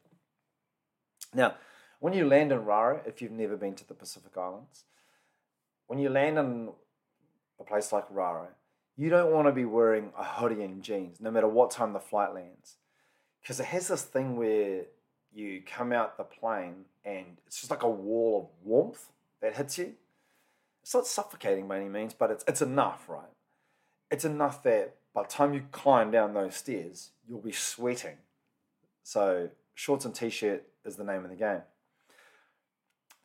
[1.33, 1.55] Now,
[1.99, 4.85] when you land in Raro, if you've never been to the Pacific Islands,
[5.87, 6.69] when you land in
[7.59, 8.47] a place like Raro,
[8.95, 11.99] you don't want to be wearing a hoodie and jeans, no matter what time the
[11.99, 12.77] flight lands
[13.45, 14.85] because it has this thing where
[15.31, 19.77] you come out the plane and it's just like a wall of warmth that hits
[19.77, 19.93] you.
[20.81, 23.29] It's not suffocating by any means, but it's it's enough, right?
[24.09, 28.17] It's enough that by the time you climb down those stairs, you'll be sweating.
[29.03, 31.61] So shorts and t-shirt is the name of the game.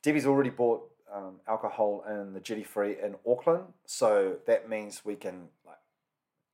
[0.03, 5.17] Debbie's already bought um, alcohol in the duty free in Auckland, so that means we
[5.17, 5.79] can like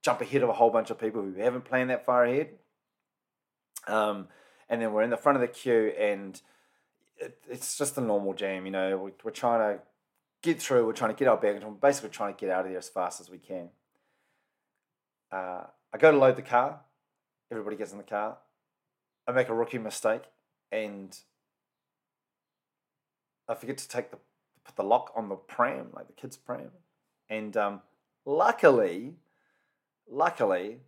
[0.02, 2.50] jump ahead of a whole bunch of people who haven't planned that far ahead
[3.86, 4.28] um,
[4.68, 6.40] and then we're in the front of the queue, and
[7.18, 8.66] it, it's just a normal jam.
[8.66, 9.82] You know, we, we're trying to
[10.42, 10.86] get through.
[10.86, 11.62] We're trying to get our baggage.
[11.62, 13.70] We're basically trying to get out of there as fast as we can.
[15.30, 16.80] Uh, I go to load the car.
[17.50, 18.38] Everybody gets in the car.
[19.26, 20.22] I make a rookie mistake,
[20.70, 21.16] and
[23.48, 24.18] I forget to take the
[24.64, 26.70] put the lock on the pram, like the kids' pram.
[27.30, 27.82] And um,
[28.24, 29.14] luckily,
[30.10, 30.80] luckily,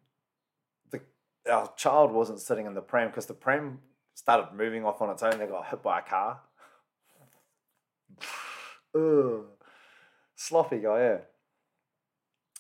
[1.48, 3.80] our child wasn't sitting in the pram because the pram
[4.14, 5.38] started moving off on its own.
[5.38, 6.40] They got hit by a car.
[8.94, 9.44] Ugh.
[10.37, 11.18] Sloppy guy, yeah.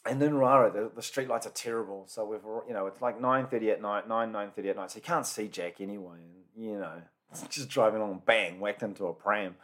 [0.04, 2.04] And then Raro, the, the street lights are terrible.
[2.08, 4.90] So we've, you know, it's like 9.30 at night, 9, 9.30 at night.
[4.90, 6.18] So you can't see Jack anyway.
[6.22, 7.02] And, you know,
[7.48, 9.56] just driving along, bang, whacked into a pram.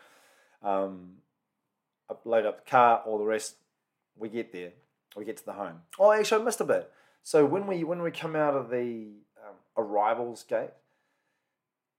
[0.62, 1.14] Um,
[2.24, 3.56] load up the car, all the rest.
[4.16, 4.72] We get there.
[5.16, 5.80] We get to the home.
[5.98, 6.90] Oh, actually, I missed a bit.
[7.24, 9.08] So when we when we come out of the
[9.42, 10.70] um, arrivals gate,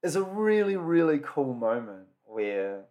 [0.04, 2.84] is a really really cool moment where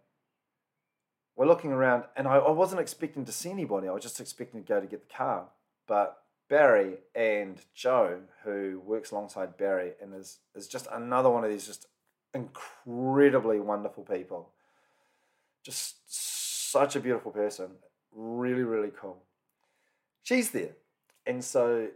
[1.37, 3.87] we're looking around, and I, I wasn't expecting to see anybody.
[3.87, 5.45] I was just expecting to go to get the car.
[5.87, 11.49] But Barry and Joe, who works alongside Barry, and is, is just another one of
[11.49, 11.87] these just
[12.33, 14.49] incredibly wonderful people.
[15.63, 15.95] Just
[16.71, 17.71] such a beautiful person.
[18.13, 19.23] Really, really cool.
[20.23, 20.71] She's there.
[21.25, 21.89] And so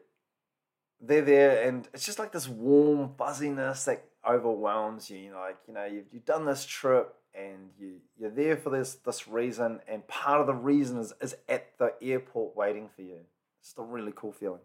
[1.02, 5.18] they're there, and it's just like this warm fuzziness that overwhelms you.
[5.18, 8.70] You know, like, you know, you've, you've done this trip and you, you're there for
[8.70, 13.02] this this reason, and part of the reason is, is at the airport waiting for
[13.02, 13.20] you.
[13.62, 14.62] It's a really cool feeling.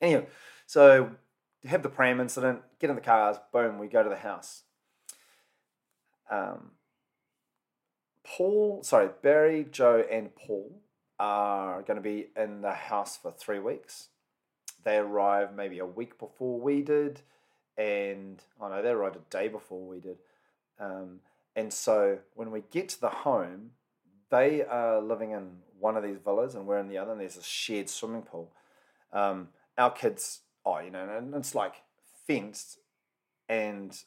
[0.00, 0.26] Anyway,
[0.66, 1.10] so
[1.64, 4.62] have the pram incident, get in the cars, boom, we go to the house.
[6.30, 6.70] Um,
[8.24, 10.80] Paul, sorry, Barry, Joe, and Paul
[11.18, 14.08] are going to be in the house for three weeks.
[14.86, 17.20] They arrived maybe a week before we did,
[17.76, 20.18] and oh no, they arrived a day before we did.
[20.78, 21.18] Um,
[21.56, 23.72] and so when we get to the home,
[24.30, 27.36] they are living in one of these villas and we're in the other, and there's
[27.36, 28.52] a shared swimming pool.
[29.12, 31.82] Um, our kids, oh, you know, and it's like
[32.24, 32.78] fenced
[33.48, 33.98] and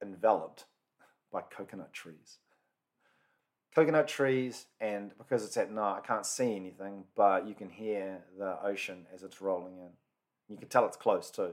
[0.00, 0.64] enveloped
[1.30, 2.38] by coconut trees.
[3.78, 8.24] Coconut trees, and because it's at night, I can't see anything, but you can hear
[8.36, 9.90] the ocean as it's rolling in.
[10.48, 11.52] You can tell it's close too.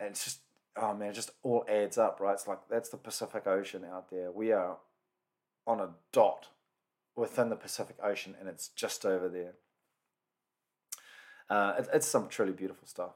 [0.00, 0.38] And it's just,
[0.74, 2.32] oh man, it just all adds up, right?
[2.32, 4.30] It's like that's the Pacific Ocean out there.
[4.32, 4.78] We are
[5.66, 6.46] on a dot
[7.14, 9.52] within the Pacific Ocean, and it's just over there.
[11.50, 13.12] Uh, it, it's some truly beautiful stuff.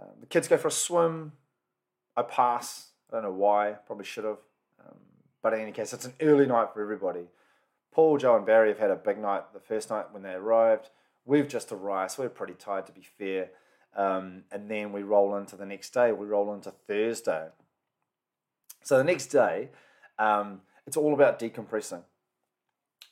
[0.00, 1.32] Uh, the kids go for a swim.
[2.16, 2.90] I pass.
[3.10, 3.74] I don't know why.
[3.84, 4.38] Probably should have.
[5.48, 7.24] But in any case, it's an early night for everybody.
[7.90, 10.90] Paul, Joe, and Barry have had a big night the first night when they arrived.
[11.24, 13.48] We've just arrived, so we're pretty tired to be fair.
[13.96, 16.12] Um, and then we roll into the next day.
[16.12, 17.46] We roll into Thursday.
[18.82, 19.70] So the next day,
[20.18, 22.02] um, it's all about decompressing.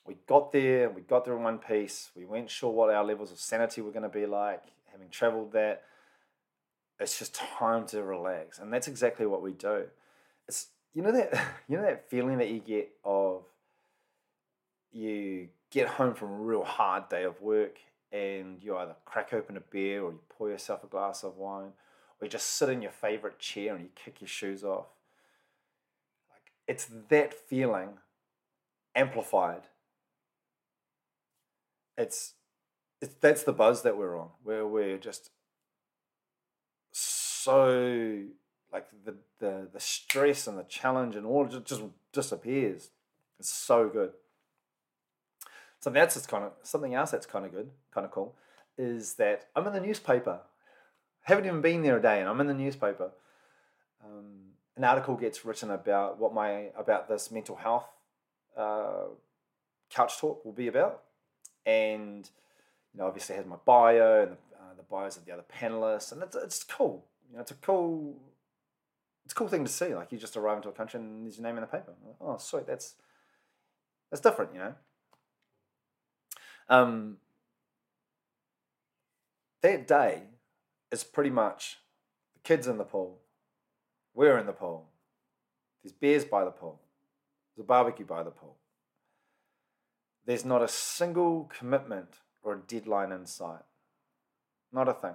[0.06, 2.10] We got there, we got there in one piece.
[2.14, 5.52] We weren't sure what our levels of sanity were going to be like, having traveled
[5.52, 5.84] that.
[7.00, 9.86] It's just time to relax, and that's exactly what we do.
[10.96, 11.32] You know that
[11.68, 13.44] you know that feeling that you get of
[14.90, 17.76] you get home from a real hard day of work
[18.10, 21.72] and you either crack open a beer or you pour yourself a glass of wine
[22.18, 24.86] or you just sit in your favorite chair and you kick your shoes off
[26.32, 27.98] like it's that feeling
[28.94, 29.62] amplified.
[31.98, 32.34] It's,
[33.02, 35.30] it's that's the buzz that we're on, where we're just
[36.92, 38.24] so
[38.72, 42.90] like the the the stress and the challenge and all just, just disappears.
[43.38, 44.12] It's so good.
[45.80, 48.34] So that's just kind of something else that's kind of good, kind of cool,
[48.76, 50.40] is that I'm in the newspaper.
[51.26, 53.10] I haven't even been there a day, and I'm in the newspaper.
[54.04, 57.86] Um, an article gets written about what my about this mental health
[58.56, 59.06] uh,
[59.90, 61.02] couch talk will be about,
[61.64, 62.28] and
[62.92, 66.12] you know obviously has my bio and the, uh, the bios of the other panelists,
[66.12, 67.04] and it's it's cool.
[67.30, 68.16] You know, it's a cool
[69.26, 69.92] it's a cool thing to see.
[69.92, 71.94] Like you just arrive into a country and there's your name in the paper.
[72.06, 72.94] Like, oh, sweet, that's
[74.08, 74.74] that's different, you know.
[76.68, 77.16] Um,
[79.62, 80.22] that day
[80.92, 81.78] is pretty much
[82.34, 83.18] the kids in the pool,
[84.14, 84.86] we're in the pool.
[85.82, 86.80] There's beers by the pool.
[87.56, 88.54] There's a barbecue by the pool.
[90.24, 93.62] There's not a single commitment or a deadline in sight.
[94.72, 95.14] Not a thing.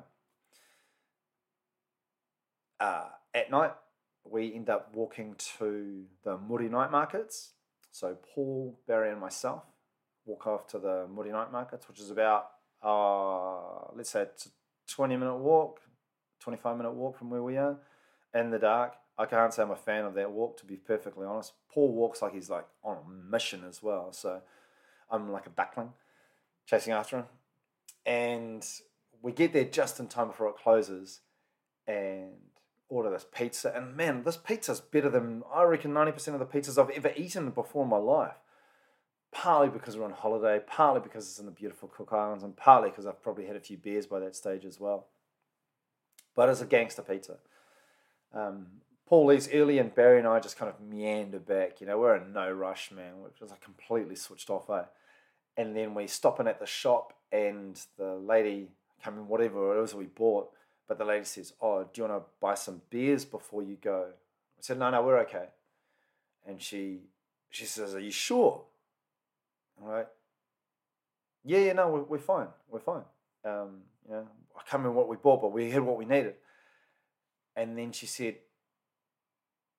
[2.78, 3.72] Uh, at night,
[4.24, 7.52] we end up walking to the Muri night markets.
[7.92, 9.64] So Paul, Barry, and myself
[10.26, 12.52] walk off to the Muri night markets, which is about,
[12.84, 14.50] uh, let's say, it's a
[14.88, 15.82] 20 minute walk,
[16.40, 17.78] 25 minute walk from where we are
[18.34, 18.94] in the dark.
[19.18, 21.54] I can't say I'm a fan of that walk, to be perfectly honest.
[21.72, 24.12] Paul walks like he's like on a mission as well.
[24.14, 24.42] So
[25.10, 25.94] I'm like a duckling
[26.66, 27.26] chasing after him.
[28.06, 28.66] And
[29.22, 31.20] we get there just in time before it closes
[31.88, 32.32] and
[32.92, 33.72] order this pizza.
[33.74, 37.50] And man, this pizza's better than I reckon 90% of the pizzas I've ever eaten
[37.50, 38.36] before in my life.
[39.32, 42.90] Partly because we're on holiday, partly because it's in the beautiful Cook Islands, and partly
[42.90, 45.08] because I've probably had a few beers by that stage as well.
[46.36, 47.38] But it's a gangster pizza.
[48.34, 48.68] Um,
[49.08, 51.80] Paul leaves early, and Barry and I just kind of meander back.
[51.80, 53.20] You know, we're in no rush, man.
[53.20, 54.84] We're just like completely switched off, eh?
[55.56, 58.68] And then we stop in at the shop, and the lady,
[59.06, 60.50] I whatever it was we bought,
[60.92, 64.08] but the lady says, "Oh, do you want to buy some beers before you go?"
[64.10, 65.46] I said, "No, no, we're okay."
[66.46, 67.04] And she
[67.50, 68.66] she says, "Are you sure?"
[69.82, 70.08] All right.
[71.46, 72.50] Yeah, yeah, no, we're, we're fine.
[72.70, 73.04] We're fine.
[73.46, 76.36] Um, you know, I can't remember what we bought, but we had what we needed.
[77.56, 78.36] And then she said,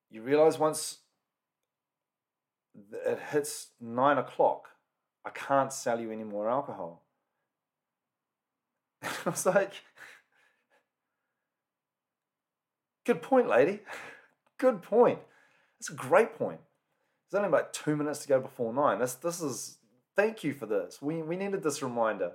[0.09, 0.97] you realize once
[2.91, 4.69] it hits nine o'clock,
[5.23, 7.03] I can't sell you any more alcohol.
[9.03, 9.73] I was like,
[13.05, 13.79] good point, lady.
[14.57, 15.19] Good point.
[15.79, 16.59] It's a great point.
[17.29, 18.99] There's only about two minutes to go before nine.
[18.99, 19.77] This this is
[20.15, 21.01] thank you for this.
[21.01, 22.33] We we needed this reminder.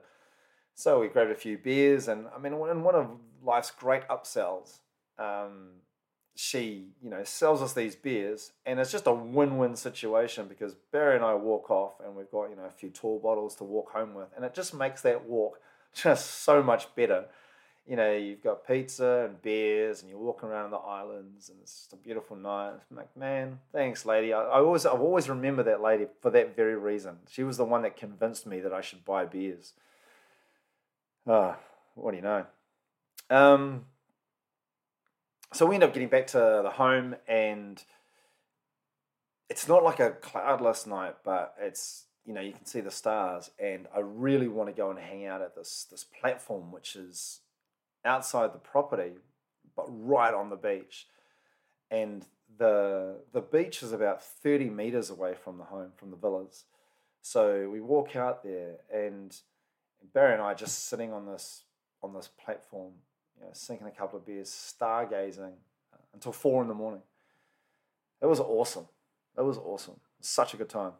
[0.74, 3.08] So we grabbed a few beers, and I mean, in one of
[3.42, 4.78] life's great upsells,
[5.18, 5.70] um,
[6.36, 11.16] she you know sells us these beers, and it's just a win-win situation because Barry
[11.16, 13.90] and I walk off, and we've got you know a few tall bottles to walk
[13.90, 15.58] home with, and it just makes that walk
[15.94, 17.24] just so much better.
[17.88, 21.74] You know, you've got pizza and beers, and you're walking around the islands, and it's
[21.74, 22.74] just a beautiful night.
[22.90, 24.34] I'm like, man, thanks, lady.
[24.34, 27.16] I, I always, I've always remember that lady for that very reason.
[27.30, 29.72] She was the one that convinced me that I should buy beers.
[31.26, 31.56] Ah,
[31.94, 32.44] what do you know?
[33.30, 33.86] Um,
[35.54, 37.82] so we end up getting back to the home, and
[39.48, 43.50] it's not like a cloudless night, but it's you know you can see the stars
[43.58, 47.40] and i really want to go and hang out at this this platform which is
[48.04, 49.12] outside the property
[49.78, 51.06] but right on the beach.
[51.90, 52.26] And
[52.58, 56.64] the the beach is about 30 meters away from the home from the villas.
[57.22, 59.36] So we walk out there and
[60.14, 61.64] barry and i just sitting on this
[62.04, 62.92] on this platform
[63.36, 65.54] you know sinking a couple of beers stargazing
[65.92, 67.02] uh, until four in the morning.
[68.20, 68.86] It was awesome.
[69.36, 70.00] It was awesome.
[70.20, 70.92] Such a good time.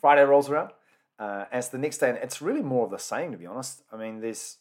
[0.00, 0.72] Friday rolls around,
[1.18, 3.46] uh, and it's the next day, and it's really more of the same, to be
[3.46, 3.82] honest.
[3.92, 4.56] I mean, there's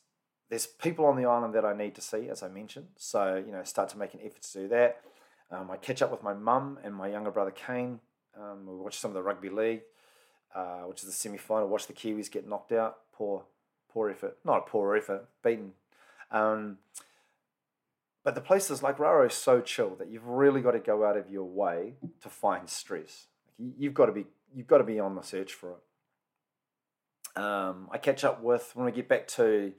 [0.50, 2.88] there's people on the island that I need to see, as I mentioned.
[2.98, 5.02] So you know, start to make an effort to do that.
[5.52, 8.00] Um, I catch up with my mum and my younger brother Kane.
[8.40, 9.82] Um, we watch some of the rugby league,
[10.54, 11.68] uh, which is the semi final.
[11.68, 12.98] Watch the Kiwis get knocked out.
[13.14, 13.44] Poor,
[13.92, 14.38] poor effort.
[14.44, 15.28] Not a poor effort.
[15.44, 15.74] Beaten.
[16.32, 16.78] Um,
[18.24, 21.16] but the places like Raro is so chill that you've really got to go out
[21.16, 23.28] of your way to find stress.
[23.58, 27.42] You've got to be you've got to be on the search for it.
[27.42, 29.72] Um, I catch up with when we get back to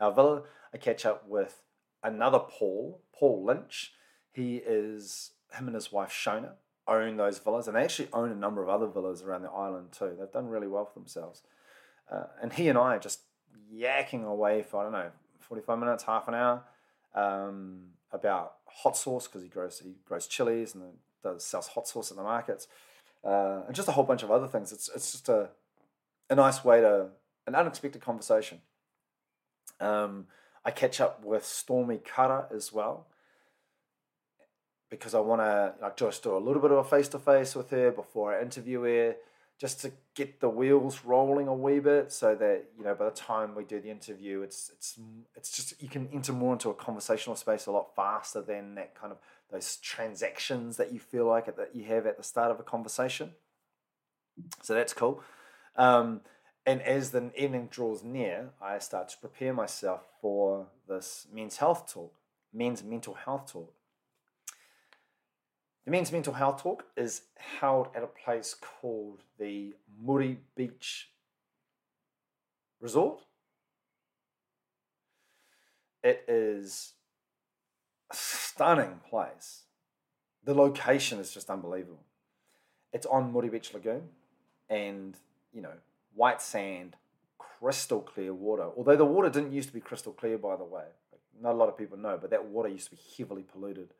[0.00, 0.42] our villa.
[0.72, 1.62] I catch up with
[2.02, 3.92] another Paul, Paul Lynch.
[4.32, 6.52] He is him and his wife Shona
[6.88, 9.92] own those villas, and they actually own a number of other villas around the island
[9.92, 10.16] too.
[10.18, 11.42] They've done really well for themselves.
[12.10, 13.20] Uh, and he and I are just
[13.72, 16.62] yakking away for I don't know, forty five minutes, half an hour,
[17.14, 20.84] um, about hot sauce because he grows he grows chilies and
[21.22, 22.68] does sells hot sauce in the markets
[23.24, 24.72] uh, and just a whole bunch of other things.
[24.72, 25.50] It's it's just a
[26.30, 27.08] a nice way to
[27.46, 28.60] an unexpected conversation.
[29.80, 30.26] Um,
[30.64, 33.06] I catch up with Stormy Cutter as well
[34.90, 37.54] because I want to like just do a little bit of a face to face
[37.54, 39.16] with her before I interview her,
[39.58, 43.10] just to get the wheels rolling a wee bit, so that you know by the
[43.10, 44.98] time we do the interview, it's it's
[45.34, 48.94] it's just you can enter more into a conversational space a lot faster than that
[48.94, 49.18] kind of
[49.50, 53.30] those transactions that you feel like that you have at the start of a conversation.
[54.62, 55.22] So that's cool.
[55.76, 56.20] Um,
[56.66, 61.92] and as the evening draws near, I start to prepare myself for this men's health
[61.92, 62.12] talk,
[62.52, 63.72] men's mental health talk.
[65.84, 67.22] The men's mental health talk is
[67.60, 71.10] held at a place called the Muri Beach
[72.80, 73.20] Resort.
[76.02, 76.94] It is
[78.10, 79.62] a stunning place.
[80.42, 82.02] The location is just unbelievable.
[82.92, 84.08] It's on Muri Beach Lagoon
[84.68, 85.16] and,
[85.52, 85.74] you know,
[86.16, 86.96] white sand,
[87.38, 88.66] crystal clear water.
[88.76, 90.84] Although the water didn't used to be crystal clear, by the way.
[91.40, 93.92] Not a lot of people know, but that water used to be heavily polluted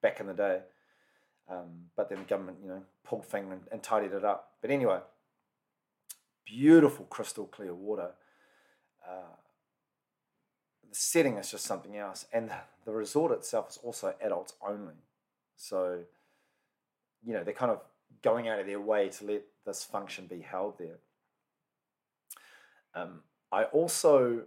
[0.00, 0.60] back in the day.
[1.50, 4.52] Um, but then the government, you know, pulled finger and, and tidied it up.
[4.60, 5.00] But anyway,
[6.44, 8.12] beautiful crystal clear water.
[9.06, 9.34] Uh,
[10.88, 12.50] the setting is just something else, and
[12.84, 14.94] the resort itself is also adults only.
[15.56, 16.00] So,
[17.24, 17.80] you know, they're kind of
[18.22, 20.98] going out of their way to let this function be held there.
[22.96, 23.20] Um,
[23.52, 24.42] I also,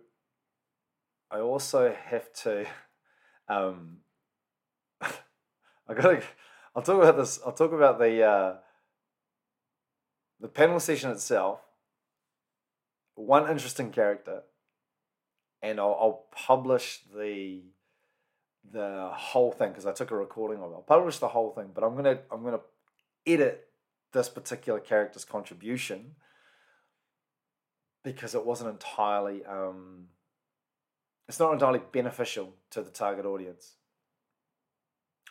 [1.32, 2.66] I also have to,
[3.48, 3.98] um,
[5.02, 6.24] I gotta,
[6.76, 7.40] I'll talk about this.
[7.46, 8.56] I'll talk about the uh,
[10.40, 11.60] the panel session itself.
[13.16, 14.44] One interesting character
[15.62, 17.62] and I'll, I'll publish the
[18.72, 20.76] the whole thing because I took a recording of it.
[20.76, 22.62] I'll publish the whole thing, but I'm gonna I'm gonna
[23.26, 23.68] edit
[24.14, 26.16] this particular character's contribution
[28.04, 30.08] because it wasn't entirely um,
[31.28, 33.76] it's not entirely beneficial to the target audience.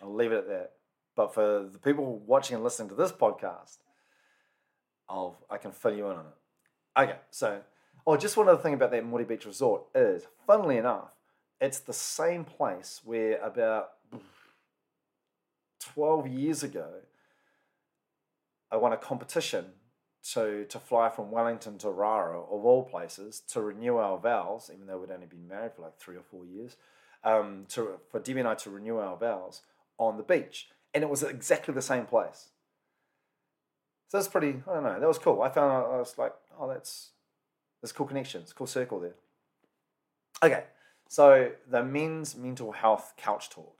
[0.01, 0.71] I'll leave it at that.
[1.16, 3.79] But for the people watching and listening to this podcast,
[5.09, 7.03] I'll I can fill you in on it.
[7.03, 7.62] Okay, so
[8.09, 11.11] Oh, just one other thing about that Muri Beach Resort is, funnily enough,
[11.61, 13.91] it's the same place where about
[15.81, 16.89] 12 years ago,
[18.73, 19.66] I won a competition
[20.33, 24.87] to, to fly from Wellington to Raro, of all places, to renew our vows, even
[24.87, 26.77] though we'd only been married for like three or four years,
[27.25, 29.62] um, to, for Debbie and I to renew our vows
[29.99, 30.69] on the beach.
[30.95, 32.49] And it was exactly the same place.
[34.09, 35.43] So that's pretty, I don't know, that was cool.
[35.43, 37.11] I found, I was like, oh, that's,
[37.81, 39.14] there's cool connections, cool circle there.
[40.43, 40.64] Okay,
[41.09, 43.75] so the men's mental health couch talk.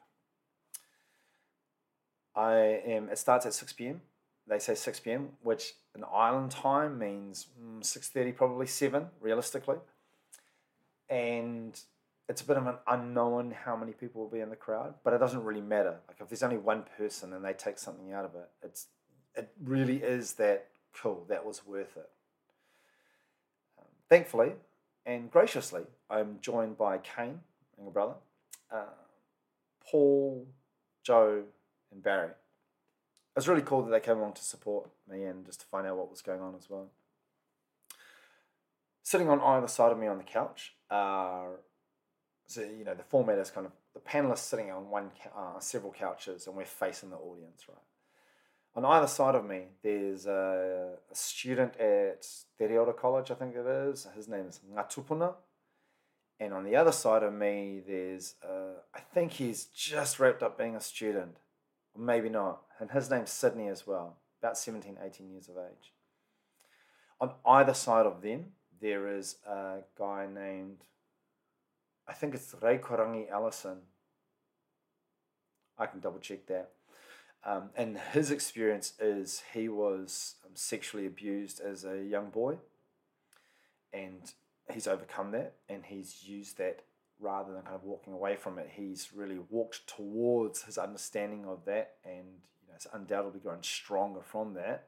[2.35, 4.03] I am, it starts at 6 p.m.
[4.49, 7.47] They say 6 p.m., which in island time means
[7.81, 9.77] 6.30, probably 7, realistically.
[11.11, 11.79] And
[12.29, 15.13] it's a bit of an unknown how many people will be in the crowd, but
[15.13, 15.97] it doesn't really matter.
[16.07, 18.87] Like if there's only one person and they take something out of it, it's
[19.35, 21.25] it really is that cool.
[21.29, 22.11] That was worth it.
[23.79, 24.53] Um, thankfully
[25.09, 27.41] and graciously, I'm joined by Kane,
[27.83, 28.13] my brother,
[28.71, 28.85] uh,
[29.91, 30.47] Paul,
[31.03, 31.45] Joe,
[31.91, 32.33] and Barry.
[33.39, 35.87] It was really cool that they came along to support me and just to find
[35.87, 36.89] out what was going on as well.
[39.05, 43.53] Sitting on either side of me on the couch so you know the format is
[43.53, 47.63] kind of the panelists sitting on one uh, several couches and we're facing the audience
[47.69, 47.79] right?
[48.75, 52.27] On either side of me there's a, a student at
[52.59, 52.67] Te
[53.01, 54.09] College I think it is.
[54.17, 55.35] His name is Ngatupuna.
[56.41, 60.59] And on the other side of me there's uh, I think he's just wrapped up
[60.59, 61.37] being a student
[61.97, 65.93] maybe not and his name's Sydney as well about 17 18 years of age
[67.21, 68.47] on either side of them
[68.81, 70.79] there is a guy named
[72.09, 73.81] I think it's Ray Korangi Allison.
[75.79, 76.71] I can double check that.
[77.45, 82.57] Um, and his experience is he was um, sexually abused as a young boy,
[83.93, 84.33] and
[84.73, 86.81] he's overcome that, and he's used that
[87.21, 88.71] rather than kind of walking away from it.
[88.73, 92.27] He's really walked towards his understanding of that, and
[92.63, 94.87] you know, it's undoubtedly grown stronger from that.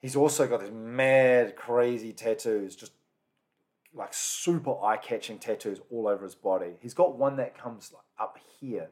[0.00, 2.92] He's also got these mad, crazy tattoos, just
[3.94, 6.76] like super eye-catching tattoos all over his body.
[6.80, 8.90] He's got one that comes up here.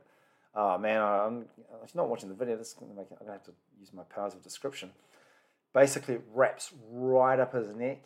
[0.55, 1.45] Oh man, I'm
[1.83, 2.57] he's not watching the video.
[2.57, 4.91] This is gonna make it, I'm gonna have to use my powers of description.
[5.75, 8.05] Basically, it wraps right up his neck,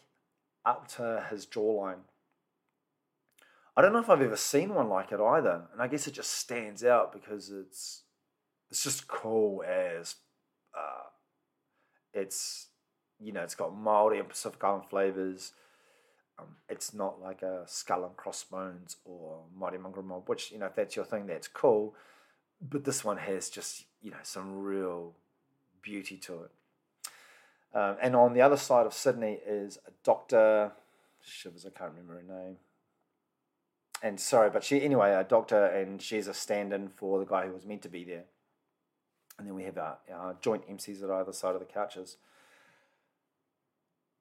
[0.66, 2.00] up to his jawline.
[3.80, 6.12] I don't know if I've ever seen one like it either, and I guess it
[6.14, 8.02] just stands out because it's
[8.70, 10.16] it's just cool as
[10.76, 11.08] uh,
[12.12, 12.68] it's
[13.18, 15.52] you know it's got Maori and Pacific Island flavors
[16.40, 20.66] um, it's not like a skull and crossbones or Mighty Mongrel Mob, which, you know,
[20.66, 21.94] if that's your thing, that's cool.
[22.60, 25.14] But this one has just, you know, some real
[25.82, 26.50] beauty to it.
[27.72, 30.72] Um, and on the other side of Sydney is a doctor,
[31.22, 32.56] shivers, I can't remember her name.
[34.02, 37.46] And sorry, but she, anyway, a doctor, and she's a stand in for the guy
[37.46, 38.24] who was meant to be there.
[39.38, 42.16] And then we have our, our joint MCs at either side of the couches.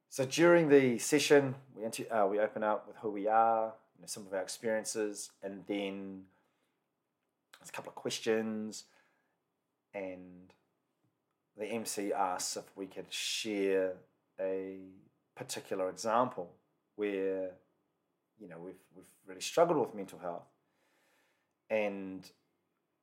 [0.10, 4.08] So during the session, we uh, we open up with who we are, you know,
[4.08, 6.24] some of our experiences, and then
[7.60, 8.86] there's a couple of questions,
[9.94, 10.54] and
[11.58, 13.94] the MC asks if we could share
[14.40, 14.80] a
[15.36, 16.54] particular example
[16.96, 17.52] where
[18.40, 20.48] you know we've we've really struggled with mental health,
[21.70, 22.30] and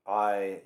[0.06, 0.60] I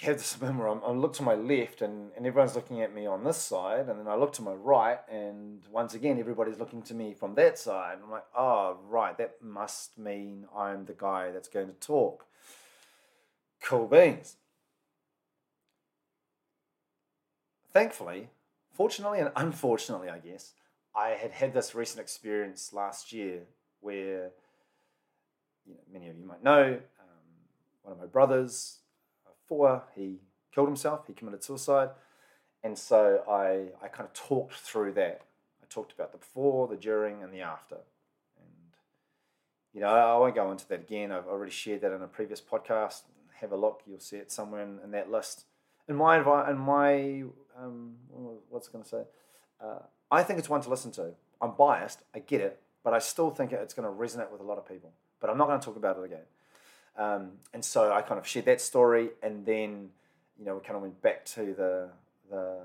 [0.00, 2.94] have this moment where I'm, I look to my left and, and everyone's looking at
[2.94, 6.58] me on this side, and then I look to my right, and once again, everybody's
[6.58, 7.98] looking to me from that side.
[8.02, 12.26] I'm like, oh, right, that must mean I'm the guy that's going to talk.
[13.62, 14.36] Cool beans.
[17.72, 18.30] Thankfully,
[18.72, 20.52] fortunately and unfortunately, I guess,
[20.94, 23.42] I had had this recent experience last year
[23.86, 24.30] where
[25.66, 27.26] you know, many of you might know um,
[27.82, 28.80] one of my brothers
[29.46, 30.18] four, he
[30.54, 31.90] killed himself, he committed suicide.
[32.62, 35.22] And so I, I kind of talked through that.
[35.62, 37.76] I talked about the before, the during, and the after.
[37.76, 38.74] And,
[39.72, 41.12] you know, I won't go into that again.
[41.12, 43.02] I've already shared that in a previous podcast.
[43.40, 45.44] Have a look, you'll see it somewhere in, in that list.
[45.88, 46.18] In my,
[46.50, 47.24] in my
[47.56, 47.94] um,
[48.48, 49.02] what's it going to say?
[49.62, 49.78] Uh,
[50.10, 51.12] I think it's one to listen to.
[51.40, 54.44] I'm biased, I get it, but I still think it's going to resonate with a
[54.44, 54.92] lot of people.
[55.18, 56.26] But I'm not going to talk about it again.
[56.96, 59.88] Um, and so I kind of shared that story, and then
[60.38, 61.90] you know we kind of went back to the
[62.30, 62.60] the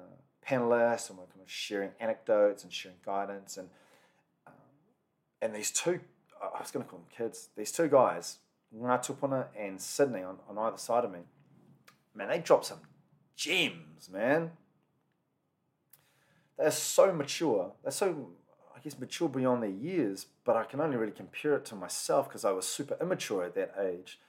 [0.47, 3.69] panelists, and we're kind of sharing anecdotes and sharing guidance, and
[4.45, 4.53] um,
[5.41, 5.99] and these two,
[6.39, 8.37] I was going to call them kids, these two guys,
[8.79, 11.21] Ngatupuna and Sydney on, on either side of me,
[12.13, 12.81] man, they dropped some
[13.35, 14.51] gems, man.
[16.59, 17.71] They're so mature.
[17.81, 18.29] They're so,
[18.83, 22.45] guess, mature beyond their years, but I can only really compare it to myself because
[22.45, 24.19] I was super immature at that age.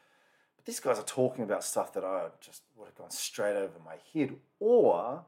[0.56, 3.78] But these guys are talking about stuff that I just would have gone straight over
[3.84, 4.36] my head.
[4.60, 5.24] Or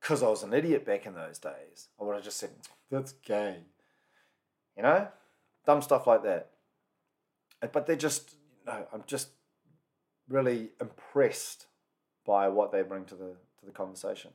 [0.00, 2.50] because I was an idiot back in those days, I would have just said,
[2.90, 3.58] that's gay.
[4.76, 5.08] You know?
[5.66, 6.50] Dumb stuff like that.
[7.72, 8.34] But they're just,
[8.64, 9.30] you know, I'm just
[10.28, 11.66] really impressed
[12.24, 14.30] by what they bring to the to the conversation.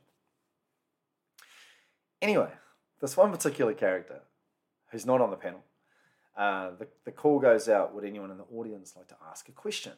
[2.20, 2.50] Anyway,
[3.04, 4.22] this one particular character
[4.90, 5.60] who's not on the panel,
[6.38, 9.52] uh, the, the call goes out, would anyone in the audience like to ask a
[9.52, 9.92] question?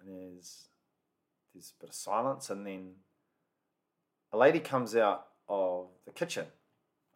[0.00, 0.64] And there's,
[1.54, 2.94] there's a bit of silence, and then
[4.32, 6.46] a lady comes out of the kitchen.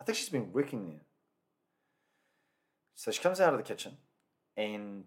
[0.00, 1.00] I think she's been working there.
[2.94, 3.96] So she comes out of the kitchen
[4.56, 5.04] and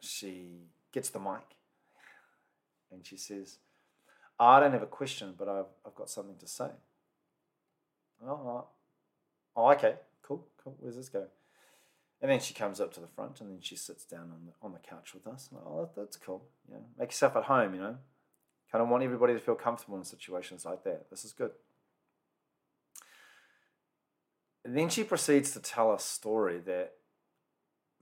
[0.00, 1.56] she gets the mic
[2.90, 3.58] and she says,
[4.40, 6.70] I don't have a question, but I've, I've got something to say.
[8.24, 8.66] Oh,
[9.56, 10.76] oh, okay, cool, cool.
[10.78, 11.26] Where's this go?
[12.22, 14.52] And then she comes up to the front and then she sits down on the,
[14.62, 15.50] on the couch with us.
[15.54, 16.44] Oh, that's cool.
[16.70, 17.96] Yeah, make yourself at home, you know.
[18.72, 21.10] Kind of want everybody to feel comfortable in situations like that.
[21.10, 21.52] This is good.
[24.64, 26.94] And then she proceeds to tell a story that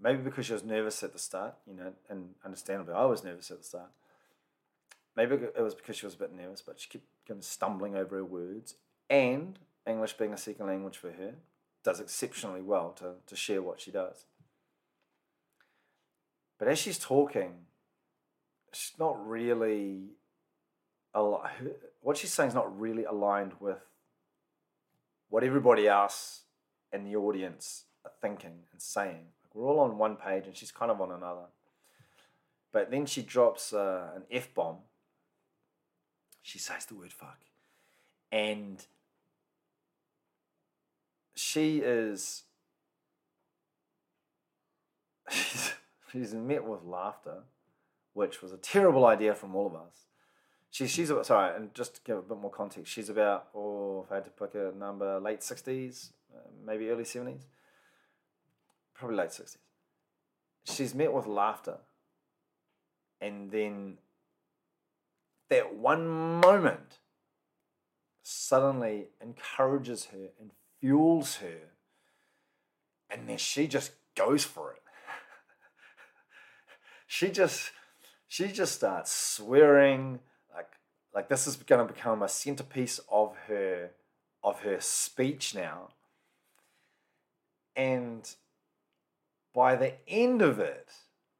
[0.01, 3.51] maybe because she was nervous at the start, you know, and understandably, I was nervous
[3.51, 3.91] at the start.
[5.17, 7.95] Maybe it was because she was a bit nervous, but she kept kind of stumbling
[7.95, 8.77] over her words.
[9.11, 11.35] And English being a second language for her,
[11.82, 14.24] does exceptionally well to, to share what she does.
[16.59, 17.53] But as she's talking,
[18.72, 20.11] she's not really,
[21.12, 23.80] what she's saying is not really aligned with
[25.28, 26.43] what everybody else
[26.93, 29.26] in the audience are thinking and saying.
[29.53, 31.47] We're all on one page and she's kind of on another.
[32.72, 34.78] But then she drops uh, an F bomb.
[36.43, 37.39] She says the word fuck.
[38.32, 38.85] And
[41.35, 42.45] she is.
[46.12, 47.43] She's, met with laughter,
[48.12, 50.07] which was a terrible idea from all of us.
[50.70, 54.12] She, she's sorry, and just to give a bit more context, she's about, oh, if
[54.12, 57.47] I had to pick a number, late 60s, uh, maybe early 70s
[58.95, 59.59] probably late 60s.
[60.64, 61.78] She's met with laughter.
[63.20, 63.99] And then
[65.51, 66.99] that one moment
[68.22, 70.53] suddenly encourages her and
[70.85, 71.70] fuels her.
[73.09, 74.82] And then she just goes for it.
[77.07, 77.70] she just
[78.28, 80.18] she just starts swearing
[80.55, 80.68] like
[81.14, 83.93] like this is going to become a centerpiece of her
[84.43, 85.89] of her speech now.
[87.74, 88.30] And
[89.55, 90.91] by the end of it,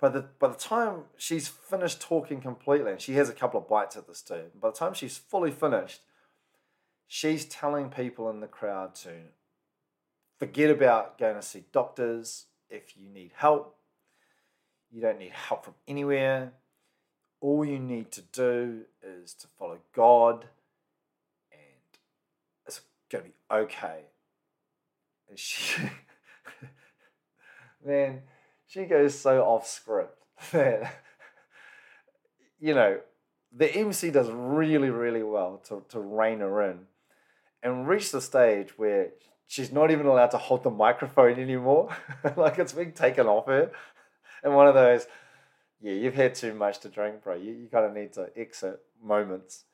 [0.01, 3.69] by the by the time she's finished talking completely, and she has a couple of
[3.69, 6.01] bites at this too, by the time she's fully finished,
[7.07, 9.11] she's telling people in the crowd to
[10.39, 13.77] forget about going to see doctors if you need help.
[14.91, 16.53] You don't need help from anywhere.
[17.41, 20.47] All you need to do is to follow God,
[21.53, 21.99] and
[22.67, 22.81] it's
[23.11, 24.05] going to be okay.
[25.29, 25.83] And she
[27.85, 28.23] man,
[28.67, 31.03] she goes so off script that,
[32.59, 33.01] you know,
[33.53, 36.87] the MC does really, really well to, to rein her in
[37.65, 39.09] and reach the stage where
[39.49, 41.89] she's not even allowed to hold the microphone anymore.
[42.37, 43.73] like it's being taken off her.
[44.45, 45.07] And one of those,
[45.81, 47.35] yeah, you've had too much to drink, bro.
[47.35, 49.65] You, you kind of need to exit moments.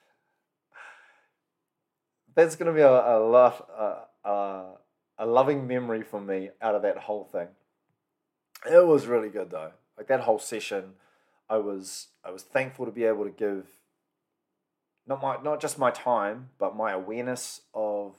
[2.35, 4.73] That's going to be a, a, a,
[5.19, 7.49] a loving memory for me out of that whole thing.
[8.71, 9.73] It was really good though.
[9.99, 10.93] Like that whole session,
[11.49, 13.67] I was I was thankful to be able to give
[15.11, 18.15] not my not just my time, but my awareness of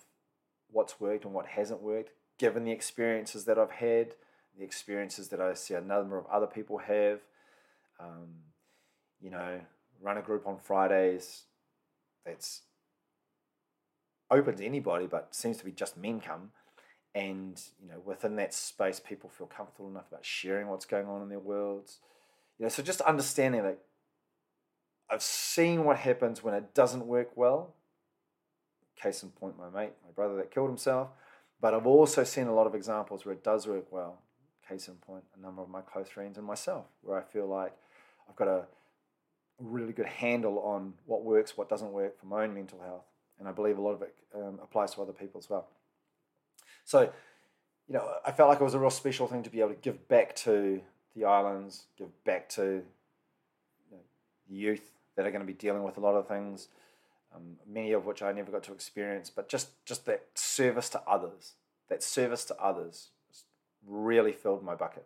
[0.69, 4.15] what's worked and what hasn't worked, given the experiences that I've had,
[4.57, 7.21] the experiences that I see a number of other people have.
[7.97, 8.43] Um,
[9.21, 9.61] you know,
[10.01, 11.43] run a group on Fridays
[12.25, 12.63] that's
[14.29, 16.49] open to anybody, but seems to be just men come
[17.13, 21.21] and you know within that space people feel comfortable enough about sharing what's going on
[21.21, 21.97] in their worlds
[22.57, 23.79] you know so just understanding that
[25.11, 27.73] i've seen what happens when it doesn't work well.
[28.95, 31.09] Case in point my mate my brother that killed himself.
[31.59, 34.21] But i've also seen a lot of examples where it does work well.
[34.67, 37.73] Case in point a number of my close friends and myself where i feel like
[38.29, 38.65] i've got a
[39.59, 43.05] really good handle on what works what doesn't work for my own mental health.
[43.37, 45.67] And i believe a lot of it um, applies to other people as well.
[46.85, 47.11] So,
[47.87, 49.75] you know, I felt like it was a real special thing to be able to
[49.75, 50.81] give back to
[51.15, 52.83] the islands, give back to
[53.89, 53.99] you know,
[54.47, 56.67] youth that are going to be dealing with a lot of things,
[57.35, 61.01] um, many of which I never got to experience, but just, just that service to
[61.07, 61.53] others,
[61.89, 63.09] that service to others
[63.85, 65.05] really filled my bucket.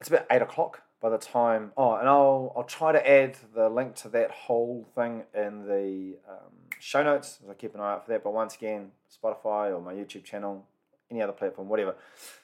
[0.00, 1.72] it's about eight o'clock by the time.
[1.76, 6.16] Oh, and I'll I'll try to add the link to that whole thing in the
[6.28, 8.24] um, show notes as I keep an eye out for that.
[8.24, 10.64] But once again, Spotify or my YouTube channel,
[11.12, 11.94] any other platform, whatever.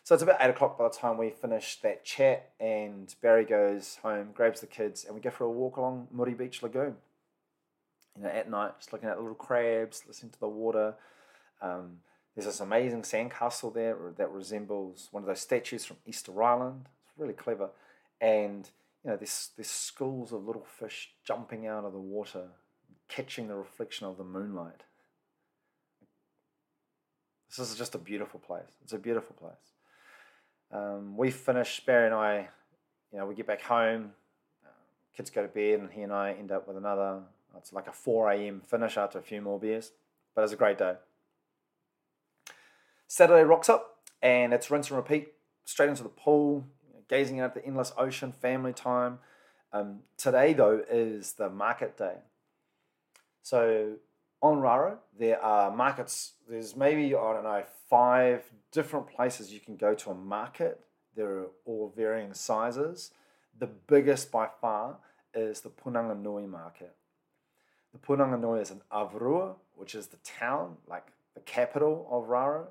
[0.04, 3.98] So it's about eight o'clock by the time we finish that chat, and Barry goes
[4.02, 6.96] home, grabs the kids, and we go for a walk along Muri Beach Lagoon.
[8.16, 10.94] You know, at night, just looking at the little crabs, listening to the water.
[11.62, 11.98] Um,
[12.34, 16.86] there's this amazing sandcastle there that resembles one of those statues from Easter Island.
[17.04, 17.70] It's really clever,
[18.20, 18.68] and
[19.04, 22.48] you know, there's there's schools of little fish jumping out of the water,
[23.08, 24.82] catching the reflection of the moonlight.
[27.48, 28.70] This is just a beautiful place.
[28.82, 29.54] It's a beautiful place.
[30.70, 32.48] Um, we finish, Barry and I,
[33.12, 34.12] you know, we get back home,
[34.64, 34.70] uh,
[35.16, 37.20] kids go to bed, and he and I end up with another,
[37.56, 38.60] it's like a 4 a.m.
[38.60, 39.92] finish after a few more beers.
[40.34, 40.94] But it's a great day.
[43.06, 45.32] Saturday rocks up, and it's rinse and repeat,
[45.64, 46.66] straight into the pool,
[47.08, 49.18] gazing out at the endless ocean, family time.
[49.72, 52.16] Um, today, though, is the market day.
[53.42, 53.94] So
[54.40, 56.32] on Raro, there are markets.
[56.48, 60.80] There's maybe, I don't know, five different places you can go to a market.
[61.16, 63.12] They're all varying sizes.
[63.58, 64.98] The biggest by far
[65.34, 66.94] is the Punanga Nui market.
[67.92, 72.68] The Punanga Nui is in Avarua, which is the town, like the capital of Raro.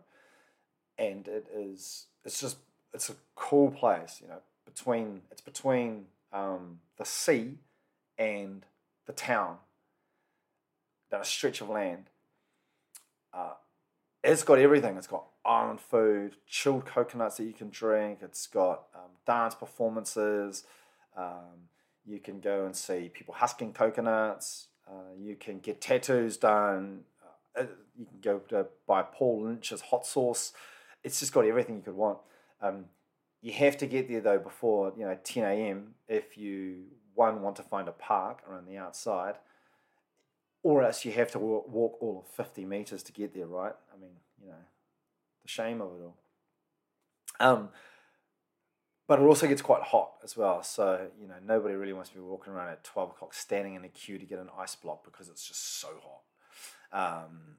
[0.98, 2.58] And it is, it's just,
[2.94, 7.56] it's a cool place, you know, between, it's between um, the sea
[8.18, 8.66] and
[9.06, 9.58] the town
[11.12, 12.10] that stretch of land.
[13.34, 13.54] Uh,
[14.24, 14.98] it's got everything.
[14.98, 18.20] It's got island food, chilled coconuts that you can drink.
[18.22, 20.64] It's got um, dance performances.
[21.16, 21.70] Um,
[22.06, 24.68] you can go and see people husking coconuts.
[24.88, 27.02] Uh, you can get tattoos done.
[27.58, 27.64] Uh,
[27.98, 30.54] you can go to buy Paul Lynch's hot sauce.
[31.04, 32.20] It's just got everything you could want.
[32.62, 32.86] Um,
[33.42, 35.96] you have to get there though before you know 10 a.m.
[36.08, 36.84] if you
[37.14, 39.36] one want to find a park around the outside,
[40.64, 43.74] or else you have to walk all of 50 meters to get there, right?
[43.94, 44.56] I mean, you know,
[45.44, 46.18] the shame of it all.
[47.40, 47.70] Um,
[49.08, 50.62] but it also gets quite hot as well.
[50.64, 53.86] So, you know, nobody really wants to be walking around at 12 o'clock standing in
[53.86, 55.88] a queue to get an ice block because it's just so
[56.92, 57.24] hot.
[57.24, 57.58] Um,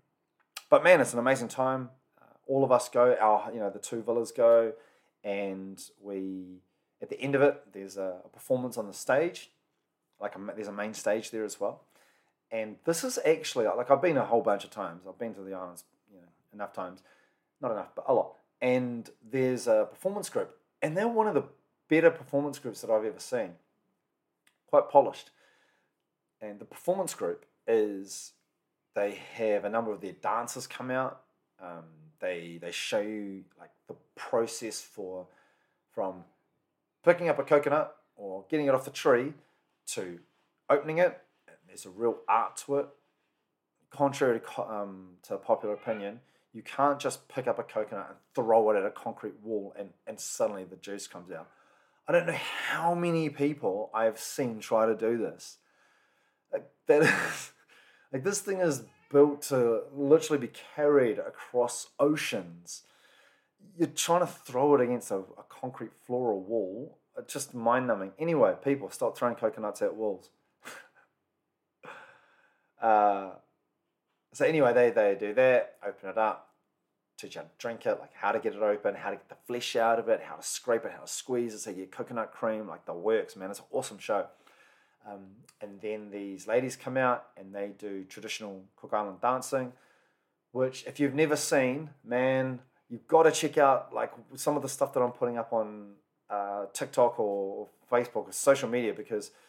[0.69, 1.89] but man, it's an amazing time.
[2.21, 4.73] Uh, all of us go, our, you know, the two villas go,
[5.25, 6.61] and we,
[7.01, 9.51] at the end of it, there's a, a performance on the stage.
[10.21, 11.85] Like a, there's a main stage there as well.
[12.51, 15.03] And this is actually like I've been a whole bunch of times.
[15.09, 17.03] I've been to the islands, you know, enough times,
[17.61, 18.35] not enough, but a lot.
[18.61, 21.45] And there's a performance group, and they're one of the
[21.89, 23.51] better performance groups that I've ever seen.
[24.69, 25.31] Quite polished.
[26.41, 28.33] And the performance group is
[28.95, 31.21] they have a number of their dancers come out.
[31.61, 31.85] Um,
[32.21, 35.27] they they show you like the process for
[35.93, 36.25] from
[37.05, 39.33] picking up a coconut or getting it off the tree
[39.87, 40.19] to
[40.69, 41.21] opening it
[41.69, 42.89] there's a real art to it.
[43.91, 46.21] Contrary to, um, to popular opinion,
[46.53, 49.91] you can't just pick up a coconut and throw it at a concrete wall and,
[50.07, 51.49] and suddenly the juice comes out.
[52.07, 52.39] I don't know
[52.71, 55.59] how many people I've seen try to do this.
[56.53, 57.53] Like that is,
[58.13, 62.83] like this thing is built to literally be carried across oceans.
[63.79, 66.99] You're trying to throw it against a, a concrete floor or wall.
[67.19, 68.13] It's just mind numbing.
[68.19, 70.31] Anyway, people, stop throwing coconuts at walls.
[72.81, 73.31] Uh,
[74.33, 76.51] so anyway, they, they do that, open it up,
[77.19, 79.29] teach you how to drink it, like how to get it open, how to get
[79.29, 81.77] the flesh out of it, how to scrape it, how to squeeze it so you
[81.77, 83.51] get coconut cream, like the works, man.
[83.51, 84.27] It's an awesome show.
[85.07, 85.27] Um,
[85.61, 89.73] and then these ladies come out and they do traditional Cook Island dancing,
[90.53, 94.69] which if you've never seen, man, you've got to check out like some of the
[94.69, 95.95] stuff that I'm putting up on
[96.29, 99.31] uh, TikTok or, or Facebook or social media because–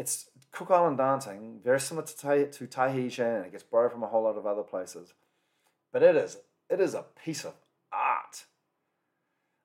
[0.00, 4.06] it's Cook Island dancing, very similar to, to Tahitian, and it gets borrowed from a
[4.06, 5.12] whole lot of other places.
[5.92, 6.38] But it is
[6.70, 7.54] it is a piece of
[7.92, 8.46] art.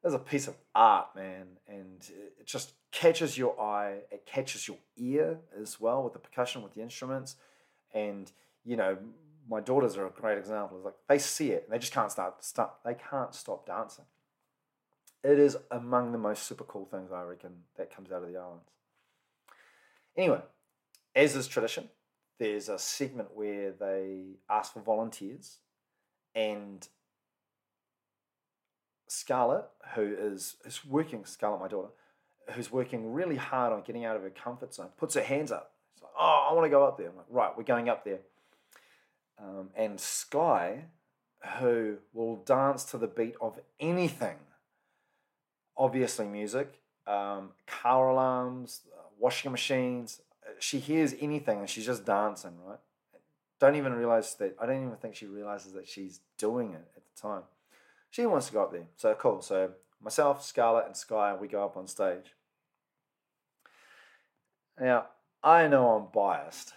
[0.03, 2.01] It's a piece of art, man, and
[2.39, 3.99] it just catches your eye.
[4.11, 7.37] It catches your ear as well with the percussion, with the instruments,
[7.93, 8.29] and
[8.65, 8.97] you know
[9.49, 10.77] my daughters are a great example.
[10.77, 12.81] It's like they see it and they just can't start stop.
[12.83, 14.05] They can't stop dancing.
[15.23, 18.37] It is among the most super cool things I reckon that comes out of the
[18.37, 18.74] islands.
[20.17, 20.41] Anyway,
[21.15, 21.89] as is tradition,
[22.39, 25.59] there's a segment where they ask for volunteers,
[26.33, 26.87] and
[29.07, 31.89] Scarlett, who is, is working, Scarlett, my daughter,
[32.51, 35.71] who's working really hard on getting out of her comfort zone, puts her hands up.
[36.01, 37.09] Like, oh, I want to go up there.
[37.09, 38.19] I'm like, right, we're going up there.
[39.39, 40.85] Um, and Sky,
[41.59, 44.37] who will dance to the beat of anything,
[45.77, 48.81] obviously music, um, car alarms,
[49.19, 50.21] washing machines.
[50.45, 52.79] Uh, she hears anything and she's just dancing, right?
[53.59, 54.55] Don't even realize that.
[54.61, 57.43] I don't even think she realizes that she's doing it at the time.
[58.09, 58.87] She wants to go up there.
[58.95, 59.41] So cool.
[59.41, 62.33] So myself, Scarlett, and Sky, we go up on stage.
[64.79, 65.07] Now,
[65.43, 66.73] I know I'm biased,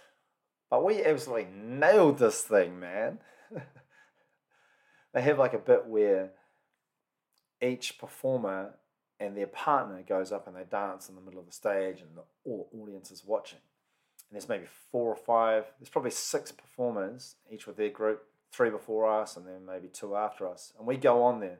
[0.69, 3.19] but we absolutely nailed this thing, man.
[5.13, 6.31] they have like a bit where
[7.61, 8.75] each performer
[9.19, 12.09] and their partner goes up and they dance in the middle of the stage and
[12.15, 13.59] the audience is watching.
[14.29, 18.69] And there's maybe four or five, there's probably six performers, each with their group, three
[18.69, 20.73] before us and then maybe two after us.
[20.77, 21.59] And we go on there.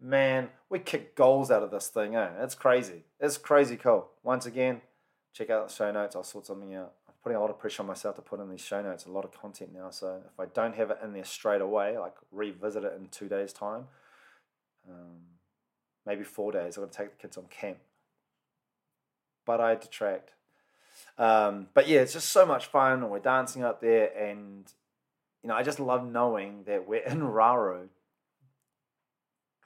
[0.00, 2.30] Man, we kick goals out of this thing, eh?
[2.40, 3.04] It's crazy.
[3.18, 4.08] It's crazy cool.
[4.22, 4.80] Once again,
[5.32, 6.16] check out the show notes.
[6.16, 6.92] I'll sort something out.
[7.06, 9.10] I'm putting a lot of pressure on myself to put in these show notes, a
[9.10, 9.90] lot of content now.
[9.90, 13.28] So if I don't have it in there straight away, like revisit it in two
[13.28, 13.88] days' time,
[14.88, 15.18] um,
[16.10, 16.76] maybe four days.
[16.76, 17.78] Got to take the kids on camp.
[19.46, 20.32] But I detract.
[21.16, 23.02] Um, but yeah, it's just so much fun.
[23.02, 24.70] And we're dancing up there, and
[25.42, 27.88] you know, I just love knowing that we're in Raro,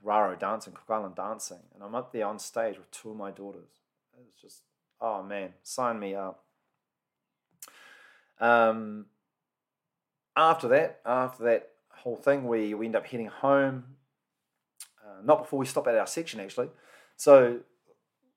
[0.03, 3.31] Raro dancing, Cook Island dancing, and I'm up there on stage with two of my
[3.31, 3.81] daughters.
[4.29, 4.63] It's just,
[5.01, 6.45] oh man, sign me up.
[8.39, 9.07] Um,
[10.37, 13.94] after that, after that whole thing, we, we end up heading home
[15.25, 16.69] not before we stop at our section, actually.
[17.17, 17.61] So,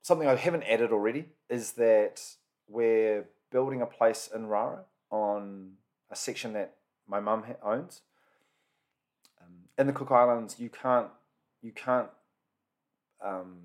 [0.01, 2.21] something I haven't added already is that
[2.67, 5.73] we're building a place in Raro on
[6.09, 6.75] a section that
[7.07, 8.01] my mum owns.
[9.41, 11.07] Um, in the Cook Islands, you can't
[11.61, 12.09] you can't
[13.23, 13.57] um,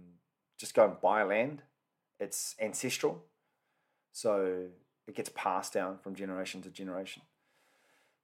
[0.59, 1.63] just go and buy land.
[2.19, 3.25] It's ancestral,
[4.13, 4.67] so
[5.07, 7.23] it gets passed down from generation to generation.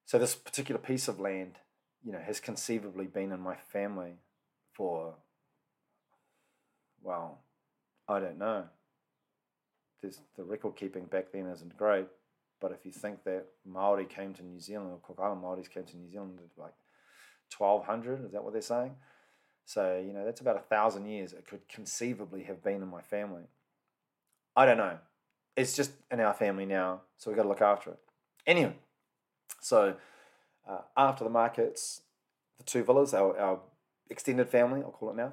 [0.07, 1.59] So this particular piece of land,
[2.03, 4.15] you know, has conceivably been in my family
[4.79, 5.15] for,
[7.03, 7.41] well,
[8.09, 8.65] I don't know.
[10.01, 12.07] There's, the record keeping back then isn't great,
[12.61, 15.83] but if you think that Maori came to New Zealand or Cook Island Maoris came
[15.83, 16.75] to New Zealand like
[17.57, 18.95] 1200, is that what they're saying?
[19.65, 23.03] So, you know, that's about a thousand years it could conceivably have been in my
[23.03, 23.49] family.
[24.57, 24.99] I don't know.
[25.57, 27.99] It's just in our family now, so we've got to look after it.
[28.47, 28.77] Anyway,
[29.61, 29.97] so
[30.69, 32.03] uh, after the markets,
[32.59, 33.61] the two villas, our, our
[34.11, 35.33] extended family, I'll call it now.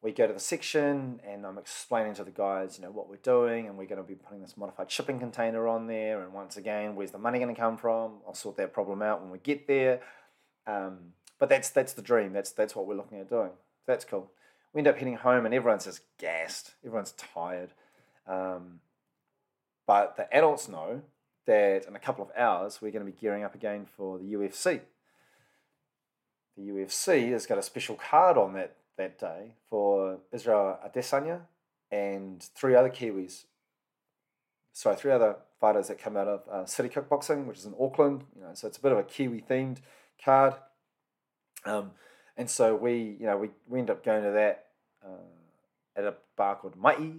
[0.00, 3.16] We go to the section and I'm explaining to the guys, you know, what we're
[3.16, 6.22] doing and we're going to be putting this modified shipping container on there.
[6.22, 8.18] And once again, where's the money going to come from?
[8.26, 10.00] I'll sort that problem out when we get there.
[10.68, 12.32] Um, but that's that's the dream.
[12.32, 13.50] That's that's what we're looking at doing.
[13.86, 14.30] That's cool.
[14.72, 16.74] We end up heading home and everyone's just gassed.
[16.84, 17.70] Everyone's tired.
[18.26, 18.80] Um,
[19.86, 21.02] but the adults know
[21.46, 24.34] that in a couple of hours we're going to be gearing up again for the
[24.34, 24.82] UFC
[26.58, 31.42] the UFC has got a special card on that, that day for Israel Adesanya
[31.90, 33.44] and three other Kiwis.
[34.72, 38.24] Sorry, three other fighters that come out of uh, City Kickboxing, which is in Auckland.
[38.36, 39.78] You know, so it's a bit of a Kiwi themed
[40.22, 40.54] card.
[41.64, 41.92] Um,
[42.36, 44.66] and so we, you know, we, we end up going to that
[45.04, 47.14] uh, at a bar called Mai,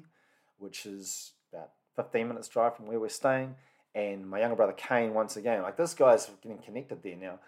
[0.58, 3.56] which is about 15 minutes drive from where we're staying.
[3.96, 7.40] And my younger brother Kane, once again, like this guy's getting connected there now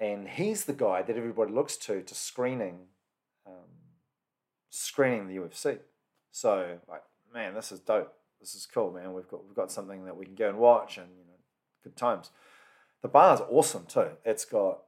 [0.00, 2.86] and he's the guy that everybody looks to to screening
[3.46, 3.52] um,
[4.70, 5.78] screening the UFC.
[6.32, 8.12] So like, man, this is dope.
[8.40, 9.12] This is cool, man.
[9.12, 11.38] We've got we've got something that we can go and watch, and you know,
[11.84, 12.30] good times.
[13.02, 14.08] The bar's awesome too.
[14.24, 14.80] It's got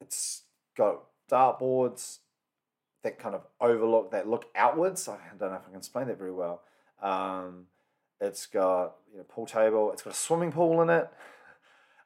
[0.00, 0.42] it's
[0.76, 2.18] got dartboards
[3.02, 5.06] that kind of overlook that look outwards.
[5.08, 6.62] I don't know if I can explain that very well.
[7.02, 7.66] Um,
[8.20, 9.92] it's got you know pool table.
[9.92, 11.10] It's got a swimming pool in it.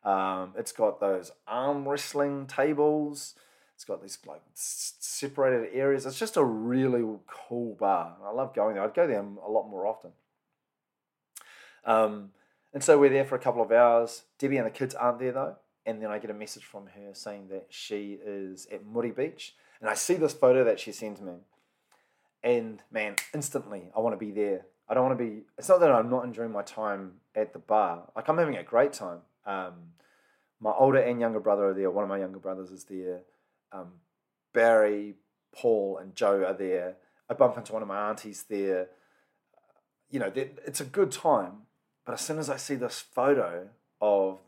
[0.05, 3.35] Um, it's got those arm wrestling tables.
[3.75, 6.07] It's got these like separated areas.
[6.07, 8.17] It's just a really cool bar.
[8.25, 8.85] I love going there.
[8.85, 10.11] I'd go there a lot more often.
[11.85, 12.31] Um,
[12.73, 14.23] and so we're there for a couple of hours.
[14.39, 15.57] Debbie and the kids aren't there though.
[15.85, 19.57] And then I get a message from her saying that she is at Muri Beach.
[19.81, 21.35] And I see this photo that she sends me.
[22.43, 24.67] And man, instantly I want to be there.
[24.89, 27.59] I don't want to be, it's not that I'm not enjoying my time at the
[27.59, 28.11] bar.
[28.15, 29.21] Like I'm having a great time.
[29.47, 29.93] Um,
[30.61, 31.91] my older and younger brother are there.
[31.91, 33.23] One of my younger brothers is there.
[33.73, 33.95] Um,
[34.53, 35.15] Barry,
[35.53, 36.97] Paul, and Joe are there.
[37.29, 38.89] I bump into one of my aunties there.
[40.11, 41.63] You know, it's a good time.
[42.05, 43.69] But as soon as I see this photo
[44.01, 44.41] of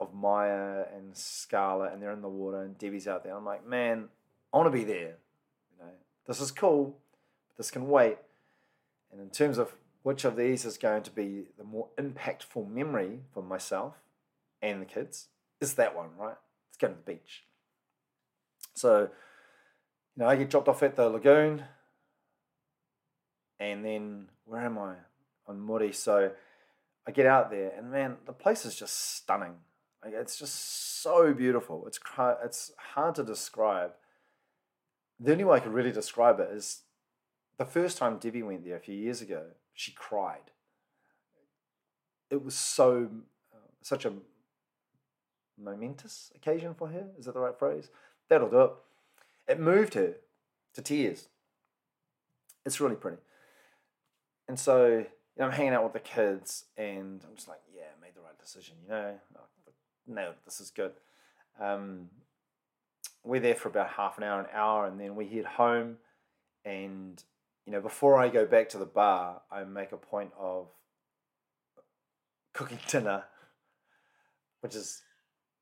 [0.00, 3.66] of Maya and Scarlett and they're in the water and Debbie's out there, I'm like,
[3.66, 4.08] man,
[4.50, 5.18] I want to be there.
[5.70, 5.92] You know,
[6.26, 6.96] this is cool,
[7.48, 8.16] but this can wait.
[9.12, 13.20] And in terms of which of these is going to be the more impactful memory
[13.34, 13.96] for myself,
[14.62, 15.28] and the kids
[15.60, 16.36] is that one, right?
[16.68, 17.44] It's going to the beach.
[18.74, 19.08] So, you
[20.16, 21.64] know, I get dropped off at the lagoon.
[23.58, 24.94] and then where am I
[25.46, 25.92] on Muri?
[25.92, 26.32] So
[27.06, 29.54] I get out there, and man, the place is just stunning.
[30.04, 31.86] Like, it's just so beautiful.
[31.86, 32.00] It's
[32.44, 33.92] it's hard to describe.
[35.18, 36.82] The only way I could really describe it is
[37.58, 39.42] the first time Debbie went there a few years ago.
[39.74, 40.50] She cried.
[42.30, 43.10] It was so
[43.82, 44.12] such a
[45.62, 47.06] momentous occasion for her.
[47.18, 47.90] Is that the right phrase?
[48.28, 48.72] That'll do it.
[49.48, 50.14] It moved her
[50.74, 51.28] to tears.
[52.64, 53.18] It's really pretty.
[54.48, 55.06] And so, you
[55.38, 58.38] know, I'm hanging out with the kids and I'm just like, yeah, made the right
[58.38, 59.14] decision, you know.
[60.06, 60.92] No, this is good.
[61.60, 62.08] Um,
[63.22, 65.98] we're there for about half an hour, an hour, and then we head home.
[66.64, 67.22] And,
[67.66, 70.68] you know, before I go back to the bar, I make a point of
[72.52, 73.24] cooking dinner,
[74.60, 75.02] which is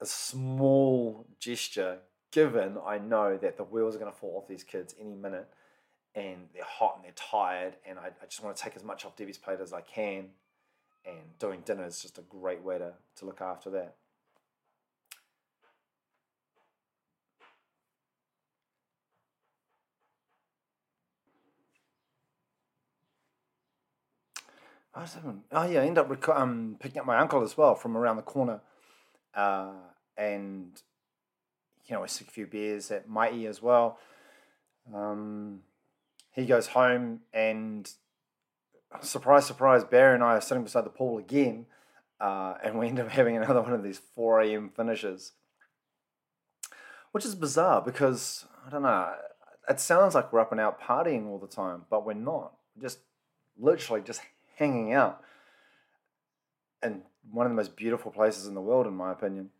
[0.01, 1.99] a small gesture
[2.31, 5.49] given I know that the wheels are going to fall off these kids any minute
[6.15, 9.05] and they're hot and they're tired and I, I just want to take as much
[9.05, 10.27] off Debbie's plate as I can
[11.07, 13.97] and doing dinner is just a great way to, to look after that.
[25.53, 28.17] Oh yeah, I end up rec- um, picking up my uncle as well from around
[28.17, 28.61] the corner,
[29.35, 29.73] uh,
[30.17, 30.81] and
[31.87, 33.99] you know, I took a few beers at Mighty as well.
[34.95, 35.61] Um,
[36.33, 37.91] he goes home and
[39.03, 41.67] surprise, surprise, Barry and I are sitting beside the pool again,
[42.21, 44.71] uh, and we end up having another one of these 4 a.m.
[44.75, 45.33] finishes,
[47.13, 49.15] which is bizarre because I don't know.
[49.69, 52.53] It sounds like we're up and out partying all the time, but we're not.
[52.75, 53.01] We're just
[53.59, 54.23] literally just
[54.57, 55.23] hanging out.
[56.83, 59.51] And one of the most beautiful places in the world, in my opinion.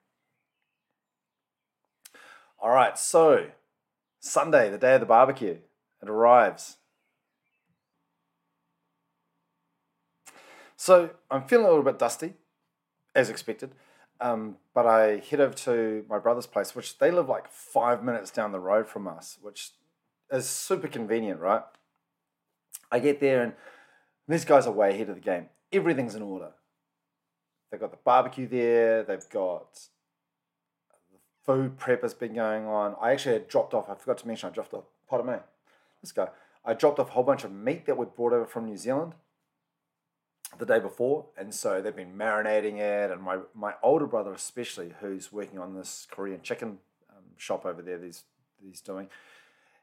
[2.61, 3.47] All right, so
[4.21, 5.59] Sunday, the day of the barbecue,
[6.03, 6.77] it arrives.
[10.77, 12.35] So I'm feeling a little bit dusty,
[13.15, 13.73] as expected.
[14.21, 18.31] Um, but I head over to my brother's place, which they live like five minutes
[18.31, 19.71] down the road from us, which
[20.31, 21.63] is super convenient, right?
[22.91, 23.53] I get there and
[24.27, 25.47] these guys are way ahead of the game.
[25.73, 26.53] Everything's in order.
[27.71, 29.89] They've got the barbecue there, they've got
[31.45, 32.95] food prep has been going on.
[33.01, 35.39] I actually had dropped off, I forgot to mention, I dropped off, pardon me,
[36.03, 36.31] let's go.
[36.65, 39.15] I dropped off a whole bunch of meat that we'd brought over from New Zealand
[40.59, 43.11] the day before, and so they've been marinating it.
[43.11, 47.81] And my, my older brother, especially, who's working on this Korean chicken um, shop over
[47.81, 48.25] there, he's,
[48.63, 49.09] he's doing,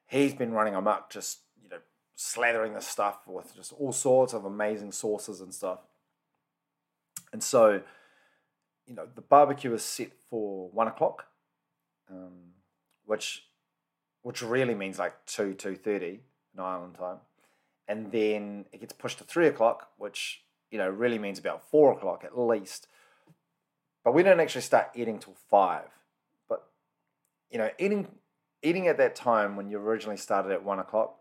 [0.05, 1.77] he's been running amok, just you know,
[2.15, 5.79] slathering the stuff with just all sorts of amazing sauces and stuff.
[7.35, 7.81] And so,
[8.87, 11.25] you know, the barbecue is set for one o'clock
[12.09, 12.53] um,
[13.05, 13.45] which
[14.21, 16.19] which really means like two two thirty
[16.53, 17.17] in island time,
[17.87, 21.93] and then it gets pushed to three o'clock, which you know really means about four
[21.93, 22.87] o'clock at least.
[24.03, 25.89] But we don't actually start eating till five.
[26.47, 26.67] But
[27.49, 28.07] you know, eating
[28.61, 31.17] eating at that time when you originally started at one o'clock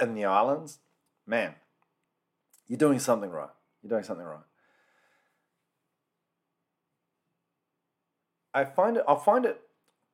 [0.00, 0.78] in the islands,
[1.26, 1.54] man,
[2.66, 3.50] you're doing something right.
[3.82, 4.40] You're doing something right.
[8.56, 9.04] I find it.
[9.06, 9.60] I find it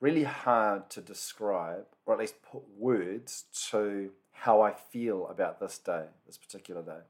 [0.00, 5.78] really hard to describe, or at least put words to how I feel about this
[5.78, 7.04] day, this particular day.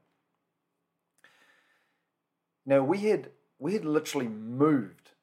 [2.67, 5.13] Now we had we had literally moved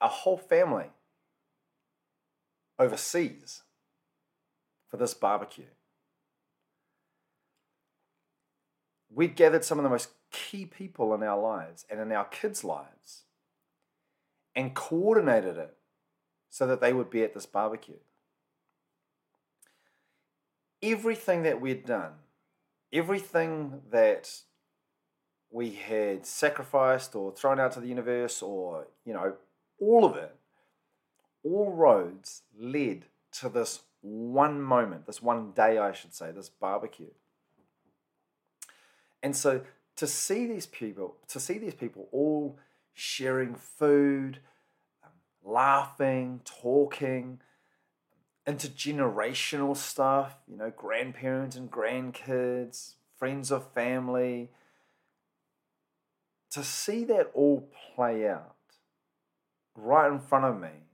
[0.00, 0.92] a whole family
[2.78, 3.62] overseas
[4.88, 5.64] for this barbecue.
[9.12, 12.62] We'd gathered some of the most key people in our lives and in our kids'
[12.62, 13.21] lives
[14.54, 15.76] and coordinated it
[16.50, 17.96] so that they would be at this barbecue.
[20.82, 22.12] Everything that we'd done,
[22.92, 24.30] everything that
[25.50, 29.34] we had sacrificed or thrown out to the universe, or, you know,
[29.78, 30.34] all of it,
[31.44, 37.10] all roads led to this one moment, this one day, I should say, this barbecue.
[39.22, 39.62] And so
[39.96, 42.58] to see these people, to see these people all
[42.94, 44.40] sharing food,
[45.04, 45.10] um,
[45.44, 47.40] laughing, talking,
[48.46, 54.50] intergenerational stuff, you know, grandparents and grandkids, friends of family.
[56.50, 58.56] To see that all play out
[59.74, 60.86] right in front of me,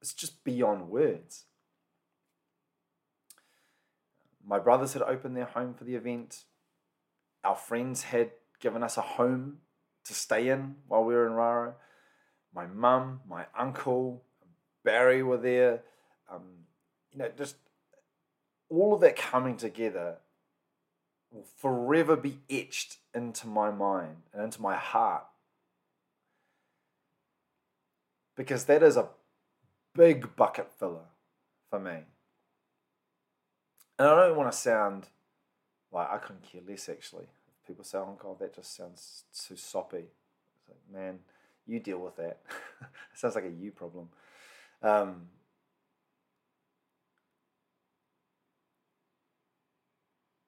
[0.00, 1.44] it's just beyond words.
[4.44, 6.44] My brothers had opened their home for the event.
[7.44, 9.58] Our friends had given us a home
[10.04, 11.74] to stay in while we were in Raro
[12.54, 14.22] my mum, my uncle,
[14.84, 15.82] Barry were there.
[16.30, 16.42] Um,
[17.12, 17.56] you know, just
[18.68, 20.16] all of that coming together
[21.30, 25.26] will forever be etched into my mind and into my heart.
[28.36, 29.08] Because that is a
[29.94, 31.08] big bucket filler
[31.68, 31.98] for me.
[33.98, 35.08] And I don't want to sound
[35.92, 37.26] like I couldn't care less actually.
[37.70, 40.06] People say, oh God, that just sounds too soppy.
[40.68, 41.20] Like, man,
[41.68, 42.40] you deal with that.
[42.80, 44.08] it sounds like a you problem.
[44.82, 45.28] Um,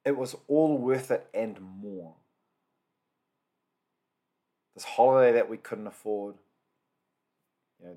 [0.04, 2.14] it was all worth it and more.
[4.74, 6.34] This holiday that we couldn't afford,
[7.78, 7.96] you know,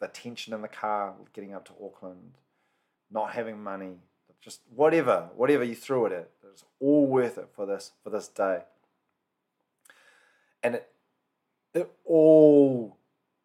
[0.00, 2.34] the tension in the car getting up to Auckland,
[3.10, 3.96] not having money,
[4.40, 8.10] just whatever, whatever you threw at it, it was all worth it for this for
[8.10, 8.62] this day.
[10.62, 10.90] And it
[11.74, 12.96] it all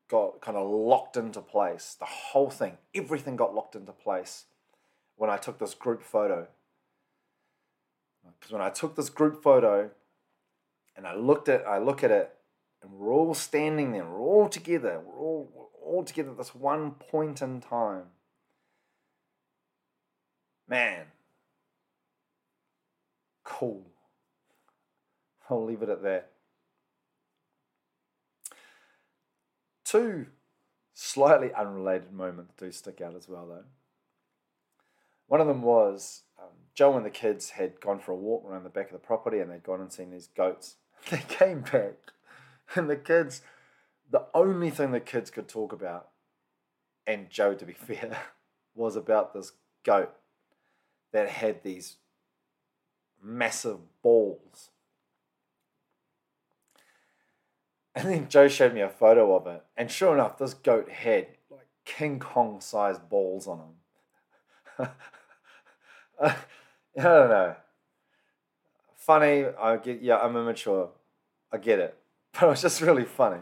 [0.07, 1.95] got kind of locked into place.
[1.99, 4.45] The whole thing, everything got locked into place
[5.15, 6.47] when I took this group photo
[8.39, 9.89] because when I took this group photo
[10.95, 12.33] and I looked at I look at it
[12.81, 16.53] and we're all standing there, we're all together, we're all we're all together at this
[16.55, 18.07] one point in time.
[20.68, 21.05] Man,
[23.43, 23.86] cool.
[25.49, 26.32] I'll leave it at that.
[29.84, 30.28] Two
[30.93, 33.66] slightly unrelated moments do stick out as well, though.
[35.28, 38.64] One of them was um, Joe and the kids had gone for a walk around
[38.64, 40.76] the back of the property and they'd gone and seen these goats.
[41.11, 41.95] They came back,
[42.76, 43.41] and the kids,
[44.09, 46.11] the only thing the kids could talk about,
[47.05, 48.18] and Joe, to be fair,
[48.74, 49.51] was about this
[49.84, 50.14] goat
[51.14, 51.95] that had these
[53.22, 54.70] massive balls.
[57.95, 61.28] And then Joe showed me a photo of it, and sure enough, this goat had
[61.49, 64.88] like King Kong sized balls on him.
[66.22, 66.36] I
[66.95, 67.55] don't know.
[68.95, 70.01] Funny, I get.
[70.01, 70.89] Yeah, I'm immature.
[71.51, 71.95] I get it,
[72.34, 73.41] but it was just really funny.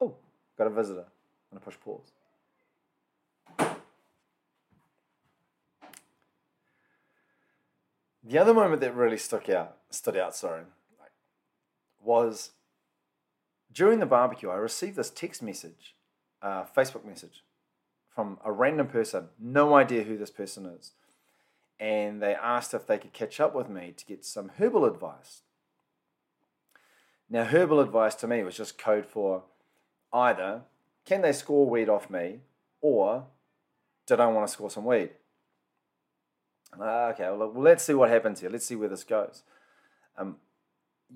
[0.00, 0.16] Oh,
[0.56, 1.04] got a visitor.
[1.52, 2.10] I'm gonna push pause.
[8.28, 10.64] The other moment that really stuck out, stood out, sorry,
[12.02, 12.50] was
[13.72, 14.50] during the barbecue.
[14.50, 15.94] I received this text message,
[16.42, 17.42] uh, Facebook message,
[18.14, 19.28] from a random person.
[19.38, 20.92] No idea who this person is
[21.80, 25.42] and they asked if they could catch up with me to get some herbal advice.
[27.30, 29.44] Now, herbal advice to me was just code for
[30.12, 30.62] either
[31.04, 32.40] can they score weed off me
[32.80, 33.24] or
[34.06, 35.10] did I want to score some weed?
[36.74, 38.50] Okay, well, let's see what happens here.
[38.50, 39.42] Let's see where this goes.
[40.16, 40.36] Um,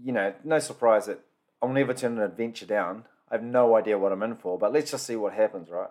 [0.03, 1.21] you know, no surprise that
[1.61, 3.05] I'll never turn an adventure down.
[3.31, 5.91] I have no idea what I'm in for, but let's just see what happens, right?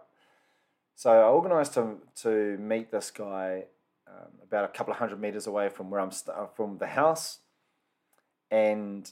[0.95, 3.65] So I organized to, to meet this guy
[4.07, 6.87] um, about a couple of hundred meters away from where I'm st- uh, from the
[6.87, 7.39] house,
[8.49, 9.09] and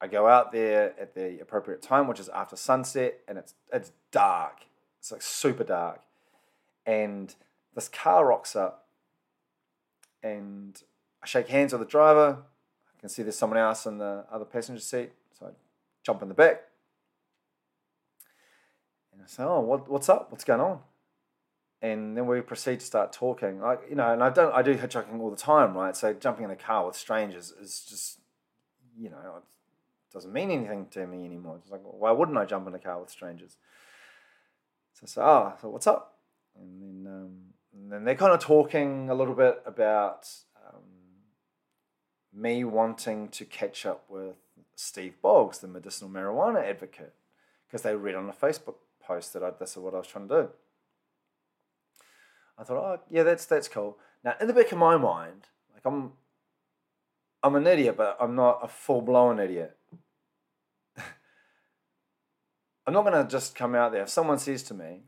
[0.00, 3.92] I go out there at the appropriate time, which is after sunset, and it's it's
[4.12, 4.66] dark.
[5.00, 6.02] It's like super dark,
[6.84, 7.34] and
[7.74, 8.83] this car rocks up,
[10.24, 10.82] and
[11.22, 12.38] I shake hands with the driver.
[12.96, 15.50] I can see there's someone else in the other passenger seat, so I
[16.02, 16.62] jump in the back,
[19.12, 20.32] and I say, "Oh, what, what's up?
[20.32, 20.80] What's going on?"
[21.84, 23.60] and then we proceed to start talking.
[23.60, 25.94] Like you know, and I don't I do hitchhiking all the time, right?
[25.94, 28.20] So jumping in a car with strangers is just
[28.96, 29.42] you know it
[30.10, 31.58] doesn't mean anything to me anymore.
[31.60, 33.58] It's like why wouldn't I jump in a car with strangers?
[34.94, 36.16] So I say, oh, so what's up?
[36.58, 37.36] And then um,
[37.74, 40.82] and then they're kind of talking a little bit about um,
[42.32, 44.36] me wanting to catch up with
[44.76, 47.14] Steve Boggs, the medicinal marijuana advocate,
[47.66, 50.28] because they read on a Facebook post that I, this is what I was trying
[50.28, 50.48] to do.
[52.56, 53.98] I thought, oh yeah, that's that's cool.
[54.22, 56.12] Now in the back of my mind, like I'm
[57.42, 59.76] I'm an idiot, but I'm not a full blown idiot.
[62.86, 64.02] I'm not gonna just come out there.
[64.02, 65.02] If someone says to me,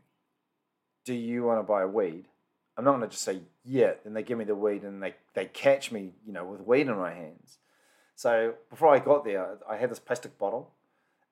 [1.05, 2.25] Do you want to buy weed?
[2.77, 5.45] I'm not gonna just say yeah, then they give me the weed and they, they
[5.45, 7.57] catch me, you know, with weed in my hands.
[8.15, 10.71] So before I got there, I had this plastic bottle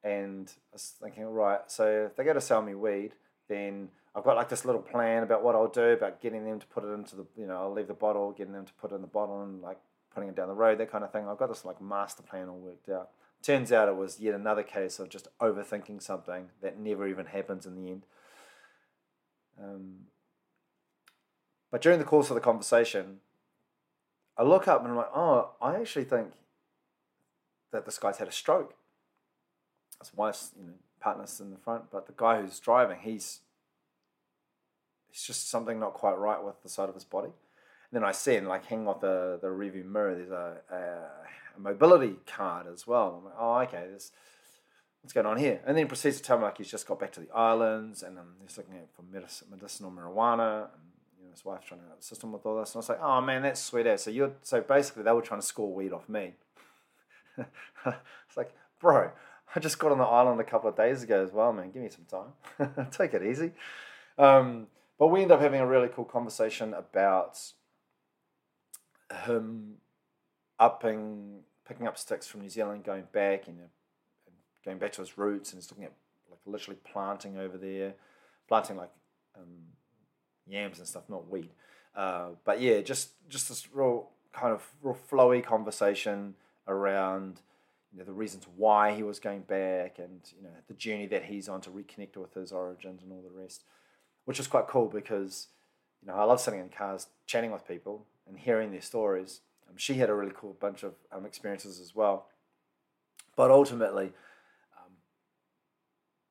[0.03, 3.13] and I was thinking, right, so if they go to sell me weed,
[3.47, 6.65] then I've got like this little plan about what I'll do about getting them to
[6.67, 8.95] put it into the, you know, I'll leave the bottle, getting them to put it
[8.95, 9.80] in the bottle and like
[10.13, 11.27] putting it down the road, that kind of thing.
[11.27, 13.09] I've got this like master plan all worked out.
[13.41, 17.65] Turns out it was yet another case of just overthinking something that never even happens
[17.65, 18.03] in the end.
[19.61, 19.95] Um,
[21.76, 23.18] but during the course of the conversation,
[24.38, 26.30] I look up and I'm like, oh, I actually think
[27.73, 28.76] that this guy's had a stroke.
[29.99, 33.41] His wife's, you know, partner's in the front, but the guy who's driving, he's
[35.10, 37.27] it's just something not quite right with the side of his body.
[37.27, 41.57] And then I see, and like hanging off the, the review mirror, there's a, a,
[41.57, 43.18] a mobility card as well.
[43.18, 44.14] I'm like, oh, okay, this
[45.02, 45.60] what's going on here?
[45.65, 48.02] And then he proceeds to tell me like he's just got back to the islands
[48.02, 49.03] and um, he's looking at for
[49.52, 50.69] medicinal marijuana.
[50.73, 50.94] And,
[51.36, 52.72] his wife's trying to assist system with all this.
[52.72, 54.03] And I was like, oh man, that's sweet ass.
[54.03, 56.34] So you're so basically they were trying to score weed off me.
[57.38, 59.12] it's like, bro,
[59.56, 61.72] I just got on the island a couple of days ago as well, man.
[61.72, 62.88] Give me some time.
[62.91, 63.52] Take it easy.
[64.18, 64.68] Um,
[64.98, 67.40] but we end up having a really cool conversation about
[69.26, 69.76] him
[70.60, 73.57] upping, picking up sticks from New Zealand, going back, and
[74.64, 75.94] going back to his roots, and he's looking at
[76.30, 77.94] like literally planting over there,
[78.48, 78.91] planting like
[79.38, 79.74] um,
[80.47, 81.51] yams and stuff, not wheat.
[81.95, 86.35] Uh, but yeah, just just this real kind of real flowy conversation
[86.67, 87.41] around
[87.91, 91.23] you know the reasons why he was going back and you know the journey that
[91.23, 93.63] he's on to reconnect with his origins and all the rest,
[94.26, 95.47] which is quite cool because
[96.01, 99.41] you know I love sitting in cars chatting with people and hearing their stories.
[99.69, 102.27] Um, she had a really cool bunch of um, experiences as well,
[103.35, 104.11] but ultimately.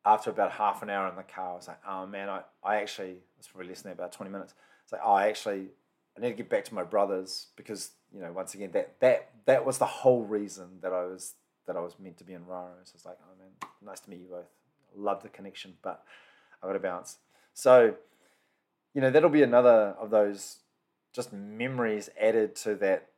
[0.07, 2.77] After about half an hour in the car, I was like, "Oh man, I, I
[2.77, 4.55] actually was probably listening about twenty minutes.
[4.83, 5.69] It's like, oh, I actually
[6.17, 9.31] I need to get back to my brothers because you know once again that that
[9.47, 11.35] that was the whole reason that I was
[11.67, 12.73] that I was meant to be in Raro.
[12.85, 14.49] So it's like, oh man, nice to meet you both.
[14.97, 16.05] Love the connection, but
[16.63, 17.17] I've got to bounce.
[17.53, 17.95] So,
[18.93, 20.59] you know, that'll be another of those
[21.13, 23.09] just memories added to that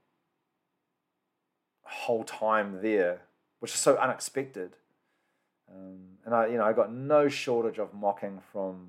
[1.82, 3.22] whole time there,
[3.60, 4.76] which is so unexpected.
[5.70, 8.88] Um, and I, you know, I got no shortage of mocking from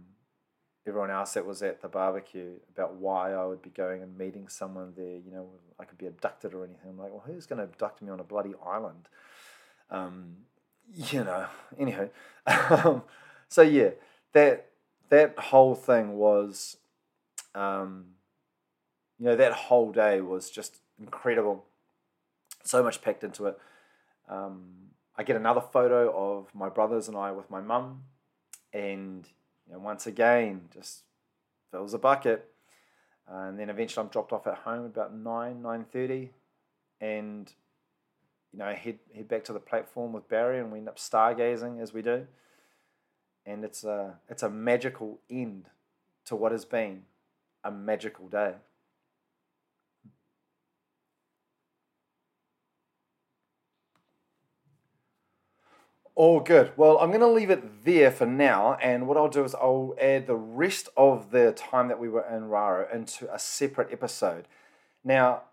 [0.88, 4.47] everyone else that was at the barbecue about why I would be going and meeting
[4.47, 5.18] someone there.
[5.18, 5.47] You know,
[5.80, 6.89] I could be abducted or anything.
[6.89, 9.07] I'm like, well, who's going to abduct me on a bloody island?
[9.91, 10.38] Um,
[10.95, 11.45] you know,
[11.80, 12.09] anywho.
[12.47, 13.03] Um,
[13.49, 13.89] so yeah,
[14.34, 14.69] that
[15.09, 16.77] that whole thing was,
[17.53, 18.05] um,
[19.19, 21.65] you know, that whole day was just incredible.
[22.64, 23.59] So much packed into it.
[24.27, 24.86] Um,
[25.18, 28.03] I get another photo of my brothers and I with my mum,
[28.73, 29.27] and
[29.68, 31.03] you know, once again, just
[31.72, 32.49] fills a bucket.
[33.30, 36.30] Uh, and then eventually I'm dropped off at home about 9, 9.30
[37.02, 37.52] and,
[38.53, 41.81] you know, head, head back to the platform with Barry and we end up stargazing
[41.81, 42.26] as we do.
[43.45, 45.65] And it's a, it's a magical end
[46.26, 47.03] to what has been
[47.64, 48.53] a magical day.
[56.18, 56.72] All good.
[56.76, 58.73] Well, I'm going to leave it there for now.
[58.81, 62.26] And what I'll do is I'll add the rest of the time that we were
[62.27, 64.48] in Raro into a separate episode.
[65.03, 65.44] Now,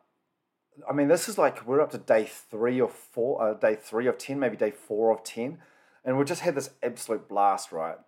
[0.89, 4.07] I mean, this is like we're up to day three or four, uh, day three
[4.07, 5.59] of 10, maybe day four of 10.
[6.03, 7.99] And we've just had this absolute blast, right?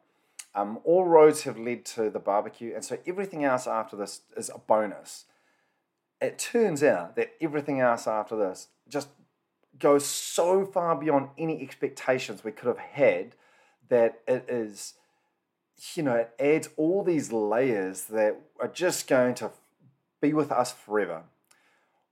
[0.55, 2.73] Um, all roads have led to the barbecue.
[2.74, 5.27] And so everything else after this is a bonus.
[6.23, 9.09] It turns out that everything else after this just
[9.78, 13.35] goes so far beyond any expectations we could have had
[13.89, 14.94] that it is,
[15.94, 19.51] you know, it adds all these layers that are just going to
[20.20, 21.23] be with us forever.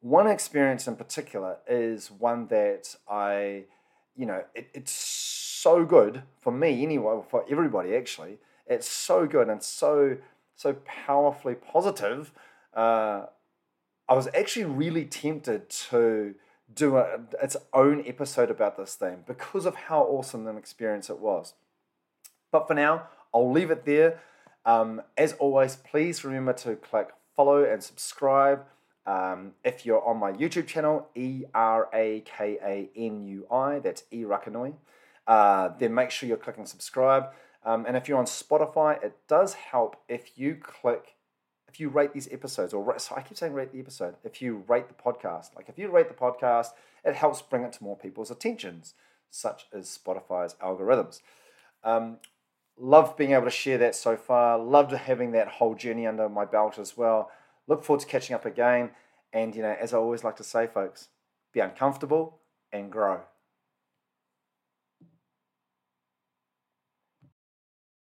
[0.00, 3.64] One experience in particular is one that I,
[4.14, 8.38] you know, it, it's so good for me anyway, for everybody actually.
[8.66, 10.18] It's so good and so
[10.56, 12.32] so powerfully positive.
[12.74, 13.26] Uh,
[14.08, 16.34] I was actually really tempted to
[16.74, 21.18] do a, its own episode about this thing because of how awesome an experience it
[21.18, 21.54] was.
[22.50, 24.20] But for now, I'll leave it there.
[24.64, 28.64] Um, as always, please remember to click follow and subscribe.
[29.06, 33.80] Um, if you're on my YouTube channel, E R A K A N U I,
[33.80, 34.74] that's E Rakanui,
[35.26, 37.26] uh, then make sure you're clicking subscribe.
[37.64, 41.16] Um, and if you're on Spotify, it does help if you click
[41.74, 44.62] if you rate these episodes, or so I keep saying rate the episode, if you
[44.68, 46.68] rate the podcast, like if you rate the podcast,
[47.04, 48.94] it helps bring it to more people's attentions,
[49.28, 51.20] such as Spotify's algorithms.
[51.82, 52.18] Um,
[52.78, 54.56] love being able to share that so far.
[54.56, 57.32] Loved having that whole journey under my belt as well.
[57.66, 58.90] Look forward to catching up again.
[59.32, 61.08] And, you know, as I always like to say, folks,
[61.52, 62.38] be uncomfortable
[62.72, 63.22] and grow.